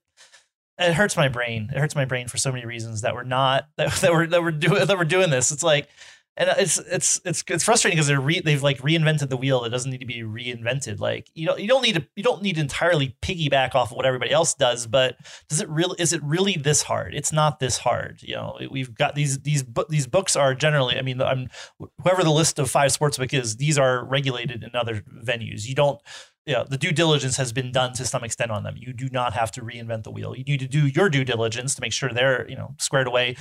it 0.84 0.94
hurts 0.94 1.18
my 1.18 1.28
brain. 1.28 1.70
It 1.74 1.80
hurts 1.80 1.96
my 1.96 2.06
brain 2.06 2.28
for 2.28 2.38
so 2.38 2.52
many 2.52 2.66
reasons 2.66 3.02
that 3.02 3.14
we're 3.14 3.24
not 3.24 3.68
that, 3.78 3.92
that 4.02 4.12
we're 4.12 4.28
that 4.28 4.42
we're 4.42 4.52
doing 4.52 4.86
that 4.86 4.98
we're 4.98 5.06
doing 5.06 5.30
this. 5.30 5.52
It's 5.52 5.64
like, 5.64 5.88
and 6.38 6.50
it's 6.58 6.78
it's 6.78 7.20
it's 7.26 7.44
it's 7.48 7.64
frustrating 7.64 7.98
because 7.98 8.08
they're 8.08 8.22
re, 8.22 8.40
they've 8.40 8.64
like 8.64 8.80
reinvented 8.80 9.30
the 9.30 9.38
wheel 9.38 9.64
It 9.66 9.70
doesn't 9.70 9.92
need 9.92 10.00
to 10.00 10.06
be 10.06 10.22
reinvented. 10.22 11.00
Like 11.00 11.30
you 11.36 11.46
know 11.46 11.58
you 11.58 11.68
don't 11.68 11.82
need 11.82 11.96
to 11.96 12.08
you 12.16 12.24
don't 12.24 12.42
need 12.42 12.56
to 12.56 12.62
entirely 12.62 13.16
piggyback 13.22 13.76
off 13.76 13.92
of 13.92 13.98
what 13.98 14.06
everybody 14.06 14.32
else 14.32 14.54
does, 14.54 14.88
but 14.88 15.18
does 15.50 15.60
it 15.60 15.68
really 15.70 15.96
is 16.00 16.14
it 16.14 16.24
really 16.24 16.56
this 16.56 16.84
hard? 16.84 17.14
It's 17.14 17.34
not 17.34 17.60
this 17.60 17.78
hard. 17.78 18.22
You 18.24 18.36
know 18.36 18.58
we've 18.72 18.96
got 18.96 19.16
these 19.16 19.40
these 19.42 19.66
these 19.90 20.08
books 20.08 20.36
are 20.36 20.56
generally. 20.56 20.98
I 20.98 21.02
mean, 21.02 21.22
I'm 21.22 21.50
whoever 22.04 22.24
the 22.24 22.32
list 22.32 22.60
of 22.60 22.72
five 22.72 22.92
sportsbook 22.92 23.34
is, 23.34 23.58
these 23.58 23.78
are 23.78 24.06
regulated 24.06 24.64
in 24.64 24.72
other 24.74 25.04
venues. 25.24 25.68
You 25.68 25.76
don't 25.76 26.00
yeah, 26.46 26.64
the 26.68 26.78
due 26.78 26.92
diligence 26.92 27.38
has 27.38 27.54
been 27.54 27.72
done 27.72 27.94
to 27.94 28.06
some 28.06 28.24
extent 28.24 28.52
on 28.52 28.64
them. 28.64 28.76
You 28.78 28.94
do 28.94 29.10
not 29.12 29.34
have 29.34 29.52
to 29.52 29.62
reinvent 29.62 30.04
the 30.04 30.12
wheel. 30.12 30.36
You 30.36 30.44
need 30.44 30.60
to 30.60 30.68
do 30.68 30.88
your 30.88 31.10
due 31.10 31.24
diligence 31.24 31.76
to 31.76 31.82
make 31.82 31.94
sure 31.94 32.10
they're 32.10 32.50
you 32.50 32.56
know 32.56 32.76
squared 32.80 33.08
away. 33.08 33.36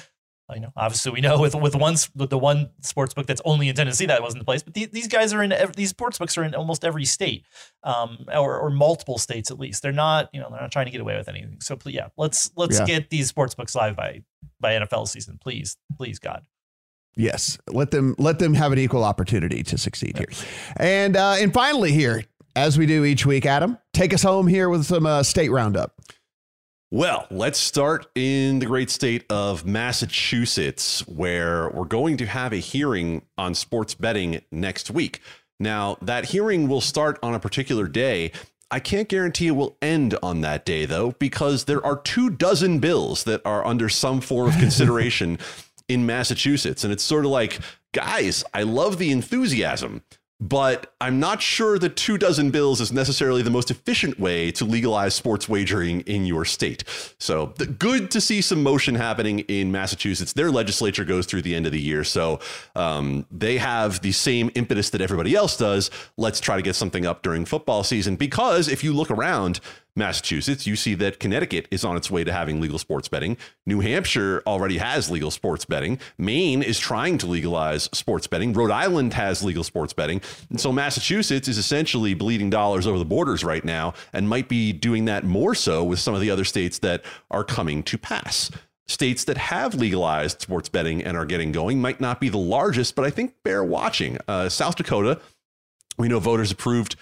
Uh, 0.51 0.55
you 0.55 0.61
know, 0.61 0.73
obviously 0.77 1.13
we 1.13 1.21
know 1.21 1.41
with 1.41 1.55
with 1.55 1.75
one 1.75 1.97
with 2.15 2.29
the 2.29 2.39
one 2.39 2.71
sports 2.83 3.15
book 3.15 3.27
that's 3.27 3.41
only 3.45 3.69
in 3.69 3.75
Tennessee 3.75 4.07
that 4.07 4.23
wasn't 4.23 4.41
the 4.41 4.45
place, 4.45 4.63
but 4.63 4.75
these, 4.75 4.89
these 4.91 5.09
guys 5.09 5.33
are 5.33 5.43
in 5.43 5.53
every, 5.53 5.75
these 5.75 5.91
sports 5.91 6.19
books 6.19 6.37
are 6.37 6.45
in 6.45 6.55
almost 6.55 6.85
every 6.85 7.05
state, 7.05 7.47
um, 7.85 8.27
or, 8.29 8.59
or 8.59 8.71
multiple 8.71 9.17
states 9.17 9.51
at 9.51 9.59
least. 9.59 9.83
They're 9.83 9.93
not 9.93 10.29
you 10.33 10.41
know 10.41 10.49
they're 10.51 10.61
not 10.61 10.73
trying 10.73 10.87
to 10.87 10.93
get 10.93 11.01
away 11.01 11.17
with 11.17 11.29
anything. 11.29 11.61
So 11.61 11.77
please, 11.77 11.95
yeah, 11.95 12.09
let's 12.19 12.51
let's 12.57 12.81
yeah. 12.81 12.85
get 12.85 13.11
these 13.11 13.29
sports 13.29 13.55
books 13.55 13.75
live 13.75 13.97
by 13.97 14.23
by 14.61 14.73
NFL 14.75 15.09
season, 15.09 15.39
please, 15.41 15.77
please, 15.97 16.19
God. 16.19 16.45
Yes, 17.17 17.59
let 17.67 17.91
them 17.91 18.15
let 18.19 18.39
them 18.39 18.55
have 18.55 18.73
an 18.73 18.79
equal 18.79 19.05
opportunity 19.05 19.63
to 19.65 19.77
succeed 19.77 20.17
here, 20.17 20.29
and 20.77 21.17
uh, 21.17 21.37
and 21.39 21.53
finally 21.53 21.93
here, 21.93 22.25
as 22.57 22.79
we 22.79 22.87
do 22.87 23.05
each 23.05 23.27
week, 23.27 23.47
Adam, 23.47 23.79
take 23.93 24.13
us 24.13 24.23
home 24.23 24.47
here 24.47 24.69
with 24.69 24.85
some 24.85 25.07
uh, 25.07 25.23
state 25.23 25.51
roundup. 25.51 25.95
Well, 26.93 27.29
let's 27.31 27.59
start 27.59 28.07
in 28.17 28.59
the 28.59 28.67
great 28.67 28.91
state 28.91 29.25
of 29.31 29.65
Massachusetts, 29.65 31.07
where 31.07 31.71
we're 31.71 31.85
going 31.85 32.17
to 32.17 32.27
have 32.27 32.53
a 32.53 32.57
hearing 32.57 33.23
on 33.39 33.55
sports 33.55 33.95
betting 33.95 34.43
next 34.51 34.91
week. 34.91 35.21
Now, 35.61 35.99
that 36.03 36.25
hearing 36.25 36.69
will 36.69 36.81
start 36.81 37.19
on 37.23 37.33
a 37.33 37.39
particular 37.39 37.87
day. 37.87 38.33
I 38.73 38.81
can't 38.81 39.09
guarantee 39.09 39.49
it 39.49 39.53
will 39.53 39.77
end 39.81 40.17
on 40.21 40.41
that 40.41 40.65
day, 40.65 40.85
though, 40.85 41.13
because 41.13 41.65
there 41.65 41.85
are 41.87 41.97
two 41.97 42.29
dozen 42.29 42.81
bills 42.81 43.23
that 43.23 43.41
are 43.45 43.65
under 43.65 43.89
some 43.89 44.21
form 44.21 44.49
of 44.49 44.59
consideration 44.59 45.39
in 45.89 46.07
Massachusetts. 46.07 46.83
And 46.83 46.93
it's 46.93 47.05
sort 47.05 47.25
of 47.25 47.31
like, 47.31 47.61
guys, 47.93 48.43
I 48.53 48.65
love 48.65 48.99
the 48.99 49.13
enthusiasm 49.13 50.03
but 50.41 50.95
I'm 51.01 51.21
not 51.21 51.43
sure 51.43 51.79
that 51.79 51.97
two 51.97 52.17
dozen 52.17 52.51
bills 52.51 52.81
is 52.81 52.93
necessarily 52.93 53.43
the 53.43 53.51
most 53.51 53.71
efficient 53.71 54.19
way 54.19 54.51
to 54.53 54.65
legalize 54.65 55.15
sports 55.15 55.49
wagering 55.49 56.01
in 56.03 56.25
your 56.25 56.45
state. 56.47 56.85
So 57.19 57.53
the, 57.57 57.67
good 57.67 58.11
to 58.13 58.21
see 58.21 58.41
some 58.41 58.63
motion 58.63 58.95
happening 58.95 59.41
in 59.41 59.71
Massachusetts. 59.71 60.33
Their 60.33 60.51
legislature 60.51 61.05
goes 61.05 61.27
through 61.27 61.43
the 61.43 61.55
end 61.55 61.67
of 61.67 61.73
the 61.73 61.81
year, 61.81 62.05
so 62.05 62.41
um, 62.75 63.27
they 63.31 63.59
have 63.59 64.01
the 64.01 64.13
same 64.13 64.51
impetus 64.55 64.91
that 64.91 65.03
everybody 65.03 65.35
else 65.35 65.57
does. 65.57 65.91
Let's 66.17 66.41
try 66.41 66.57
to 66.57 66.63
get 66.63 66.75
something 66.75 67.05
up 67.05 67.23
during 67.23 67.45
football 67.45 67.85
season 67.85 68.17
because 68.17 68.69
if 68.69 68.83
you 68.83 68.95
look 68.95 69.11
around, 69.11 69.61
Massachusetts, 70.01 70.67
you 70.67 70.75
see 70.75 70.95
that 70.95 71.21
Connecticut 71.21 71.69
is 71.71 71.85
on 71.85 71.97
its 71.97 72.11
way 72.11 72.25
to 72.25 72.33
having 72.33 72.61
legal 72.61 72.79
sports 72.79 73.07
betting. 73.07 73.37
New 73.67 73.79
Hampshire 73.79 74.43
already 74.47 74.79
has 74.79 75.09
legal 75.11 75.31
sports 75.31 75.65
betting. 75.65 76.01
Maine 76.19 76.63
is 76.63 76.81
trying 76.81 77.19
to 77.19 77.27
legalize 77.27 77.85
sports 77.93 78.27
betting. 78.27 78.53
Rhode 78.53 78.73
Island 78.73 79.15
has 79.15 79.45
legal 79.45 79.63
sports 79.63 79.93
betting. 79.93 80.21
And 80.49 80.61
so 80.61 80.73
Massachusetts 80.73 81.47
is 81.47 81.59
essentially 81.59 82.15
bleeding 82.15 82.51
dollars 82.51 82.87
over 82.87 82.99
the 82.99 83.05
borders 83.05 83.45
right 83.45 83.65
now 83.65 83.95
and 84.13 84.29
might 84.29 84.49
be 84.49 84.73
doing 84.73 85.05
that 85.05 85.23
more 85.23 85.55
so 85.55 85.85
with 85.85 86.01
some 86.01 86.15
of 86.15 86.21
the 86.21 86.31
other 86.31 86.45
states 86.45 86.81
that 86.81 87.05
are 87.31 87.45
coming 87.45 87.83
to 87.85 87.97
pass. 87.97 88.51
States 88.89 89.23
that 89.25 89.37
have 89.37 89.75
legalized 89.77 90.41
sports 90.41 90.69
betting 90.69 91.05
and 91.05 91.17
are 91.17 91.25
getting 91.25 91.53
going 91.53 91.81
might 91.81 92.01
not 92.01 92.21
be 92.21 92.29
the 92.29 92.39
largest, 92.39 92.97
but 92.97 93.05
I 93.05 93.11
think 93.11 93.35
bear 93.45 93.63
watching. 93.63 94.19
Uh, 94.27 94.49
South 94.49 94.75
Dakota, 94.75 95.21
we 95.97 96.09
know 96.09 96.19
voters 96.19 96.51
approved 96.51 96.97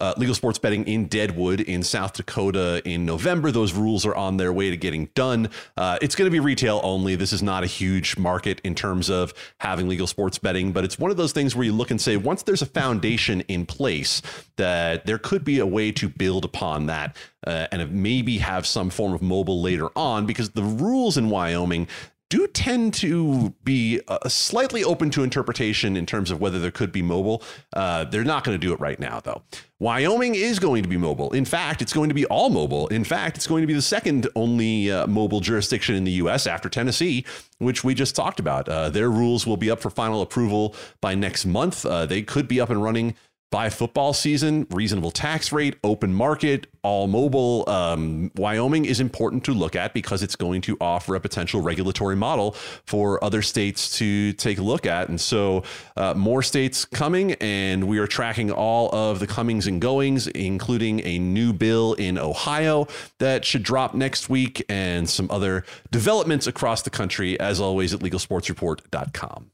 uh, 0.00 0.14
legal 0.16 0.34
sports 0.34 0.58
betting 0.58 0.84
in 0.86 1.06
Deadwood 1.06 1.60
in 1.60 1.82
South 1.82 2.14
Dakota 2.14 2.82
in 2.84 3.04
November. 3.04 3.50
Those 3.50 3.72
rules 3.72 4.06
are 4.06 4.14
on 4.14 4.36
their 4.36 4.52
way 4.52 4.70
to 4.70 4.76
getting 4.76 5.06
done. 5.14 5.50
Uh, 5.76 5.98
it's 6.00 6.14
going 6.14 6.26
to 6.26 6.32
be 6.32 6.40
retail 6.40 6.80
only. 6.82 7.14
This 7.14 7.32
is 7.32 7.42
not 7.42 7.62
a 7.62 7.66
huge 7.66 8.16
market 8.16 8.60
in 8.64 8.74
terms 8.74 9.10
of 9.10 9.34
having 9.58 9.88
legal 9.88 10.06
sports 10.06 10.38
betting, 10.38 10.72
but 10.72 10.84
it's 10.84 10.98
one 10.98 11.10
of 11.10 11.16
those 11.16 11.32
things 11.32 11.54
where 11.54 11.64
you 11.64 11.72
look 11.72 11.90
and 11.90 12.00
say, 12.00 12.16
once 12.16 12.42
there's 12.42 12.62
a 12.62 12.66
foundation 12.66 13.42
in 13.42 13.66
place, 13.66 14.22
that 14.56 15.06
there 15.06 15.18
could 15.18 15.44
be 15.44 15.58
a 15.58 15.66
way 15.66 15.92
to 15.92 16.08
build 16.08 16.44
upon 16.44 16.86
that 16.86 17.16
uh, 17.46 17.66
and 17.72 17.92
maybe 17.92 18.38
have 18.38 18.66
some 18.66 18.90
form 18.90 19.12
of 19.12 19.22
mobile 19.22 19.60
later 19.60 19.88
on 19.96 20.26
because 20.26 20.50
the 20.50 20.62
rules 20.62 21.16
in 21.16 21.28
Wyoming 21.28 21.88
do 22.32 22.46
tend 22.46 22.94
to 22.94 23.54
be 23.62 24.00
uh, 24.08 24.26
slightly 24.26 24.82
open 24.82 25.10
to 25.10 25.22
interpretation 25.22 25.98
in 25.98 26.06
terms 26.06 26.30
of 26.30 26.40
whether 26.40 26.58
there 26.58 26.70
could 26.70 26.90
be 26.90 27.02
mobile. 27.02 27.42
Uh, 27.74 28.04
they're 28.04 28.24
not 28.24 28.42
going 28.42 28.58
to 28.58 28.66
do 28.66 28.72
it 28.72 28.80
right 28.80 28.98
now, 28.98 29.20
though. 29.20 29.42
Wyoming 29.78 30.34
is 30.34 30.58
going 30.58 30.82
to 30.82 30.88
be 30.88 30.96
mobile. 30.96 31.30
In 31.32 31.44
fact, 31.44 31.82
it's 31.82 31.92
going 31.92 32.08
to 32.08 32.14
be 32.14 32.24
all 32.24 32.48
mobile. 32.48 32.88
In 32.88 33.04
fact, 33.04 33.36
it's 33.36 33.46
going 33.46 33.60
to 33.60 33.66
be 33.66 33.74
the 33.74 33.82
second 33.82 34.28
only 34.34 34.90
uh, 34.90 35.06
mobile 35.06 35.40
jurisdiction 35.40 35.94
in 35.94 36.04
the 36.04 36.12
U.S. 36.12 36.46
after 36.46 36.70
Tennessee, 36.70 37.26
which 37.58 37.84
we 37.84 37.94
just 37.94 38.16
talked 38.16 38.40
about. 38.40 38.66
Uh, 38.66 38.88
their 38.88 39.10
rules 39.10 39.46
will 39.46 39.58
be 39.58 39.70
up 39.70 39.80
for 39.80 39.90
final 39.90 40.22
approval 40.22 40.74
by 41.02 41.14
next 41.14 41.44
month. 41.44 41.84
Uh, 41.84 42.06
they 42.06 42.22
could 42.22 42.48
be 42.48 42.62
up 42.62 42.70
and 42.70 42.82
running 42.82 43.14
by 43.52 43.68
football 43.68 44.14
season, 44.14 44.66
reasonable 44.70 45.10
tax 45.10 45.52
rate, 45.52 45.76
open 45.84 46.12
market, 46.12 46.66
all 46.82 47.06
mobile. 47.06 47.68
Um, 47.68 48.32
Wyoming 48.34 48.86
is 48.86 48.98
important 48.98 49.44
to 49.44 49.52
look 49.52 49.76
at 49.76 49.92
because 49.92 50.22
it's 50.22 50.36
going 50.36 50.62
to 50.62 50.78
offer 50.80 51.14
a 51.14 51.20
potential 51.20 51.60
regulatory 51.60 52.16
model 52.16 52.52
for 52.86 53.22
other 53.22 53.42
states 53.42 53.98
to 53.98 54.32
take 54.32 54.58
a 54.58 54.62
look 54.62 54.86
at. 54.86 55.10
And 55.10 55.20
so, 55.20 55.64
uh, 55.98 56.14
more 56.14 56.42
states 56.42 56.86
coming, 56.86 57.32
and 57.34 57.86
we 57.86 57.98
are 57.98 58.06
tracking 58.06 58.50
all 58.50 58.92
of 58.94 59.20
the 59.20 59.26
comings 59.26 59.66
and 59.66 59.82
goings, 59.82 60.28
including 60.28 61.04
a 61.04 61.18
new 61.18 61.52
bill 61.52 61.92
in 61.94 62.16
Ohio 62.16 62.88
that 63.18 63.44
should 63.44 63.62
drop 63.62 63.94
next 63.94 64.30
week, 64.30 64.64
and 64.70 65.10
some 65.10 65.30
other 65.30 65.62
developments 65.90 66.46
across 66.46 66.80
the 66.80 66.90
country, 66.90 67.38
as 67.38 67.60
always, 67.60 67.92
at 67.92 68.00
legalsportsreport.com. 68.00 69.50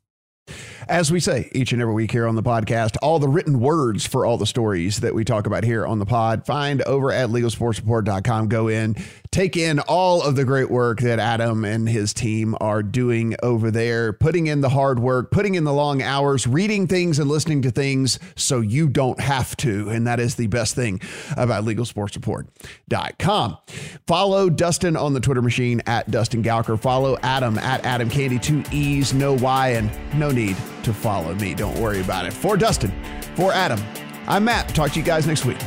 As 0.89 1.13
we 1.13 1.21
say 1.21 1.51
each 1.53 1.73
and 1.73 1.83
every 1.83 1.93
week 1.93 2.11
here 2.11 2.27
on 2.27 2.35
the 2.35 2.43
podcast, 2.43 2.97
all 3.03 3.19
the 3.19 3.29
written 3.29 3.61
words 3.61 4.07
for 4.07 4.25
all 4.25 4.39
the 4.39 4.47
stories 4.47 5.01
that 5.01 5.15
we 5.15 5.23
talk 5.23 5.47
about 5.47 5.63
here 5.63 5.87
on 5.87 5.99
the 5.99 6.07
pod, 6.07 6.47
find 6.47 6.81
over 6.83 7.13
at 7.13 7.29
legalsportsreport.com. 7.29 8.49
Go 8.49 8.69
in, 8.69 8.97
take 9.31 9.59
in 9.59 9.81
all 9.81 10.23
of 10.23 10.35
the 10.35 10.47
great 10.47 10.71
work 10.71 11.01
that 11.01 11.19
Adam 11.19 11.67
and 11.67 11.87
his 11.87 12.15
team 12.15 12.57
are 12.63 12.83
doing 12.83 13.37
over 13.43 13.71
there, 13.71 14.15
putting 14.15 14.47
in 14.47 14.63
the 14.63 14.71
hard 14.71 14.99
work, 14.99 15.31
putting 15.31 15.57
in 15.57 15.65
the 15.65 15.75
long 15.75 16.01
hours, 16.01 16.47
reading 16.47 16.87
things 16.87 17.19
and 17.19 17.29
listening 17.29 17.61
to 17.61 17.71
things 17.71 18.19
so 18.35 18.63
you 18.63 18.89
don't 18.89 19.21
have 19.21 19.55
to. 19.59 19.91
And 19.91 20.07
that 20.07 20.21
is 20.21 20.37
the 20.37 20.47
best 20.47 20.75
thing 20.75 21.03
about 21.37 21.65
legalsportsreport.com. 21.65 23.59
Follow 24.07 24.49
Dustin 24.49 24.97
on 24.97 25.13
the 25.13 25.21
Twitter 25.21 25.43
machine 25.43 25.83
at 25.85 26.11
Dustin 26.11 26.43
Gouker. 26.43 26.81
Follow 26.81 27.19
Adam 27.23 27.59
at 27.59 27.85
Adam 27.85 28.09
Candee, 28.09 28.41
two 28.41 28.65
E's, 28.73 29.13
no 29.13 29.35
Y, 29.35 29.69
and 29.73 29.91
no 30.19 30.31
need 30.31 30.57
to 30.89 30.95
follow 30.95 31.35
me. 31.35 31.55
Don't 31.55 31.79
worry 31.79 32.01
about 32.01 32.25
it. 32.25 32.33
For 32.33 32.57
Dustin, 32.57 32.91
for 33.35 33.53
Adam, 33.53 33.79
I'm 34.27 34.45
Matt. 34.45 34.75
Talk 34.75 34.93
to 34.93 34.99
you 34.99 35.05
guys 35.05 35.27
next 35.27 35.45
week. 35.45 35.59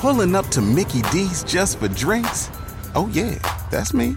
Pulling 0.00 0.34
up 0.34 0.46
to 0.48 0.60
Mickey 0.60 1.00
D's 1.12 1.44
just 1.44 1.78
for 1.78 1.88
drinks? 1.88 2.50
Oh, 2.96 3.08
yeah, 3.12 3.38
that's 3.70 3.94
me. 3.94 4.16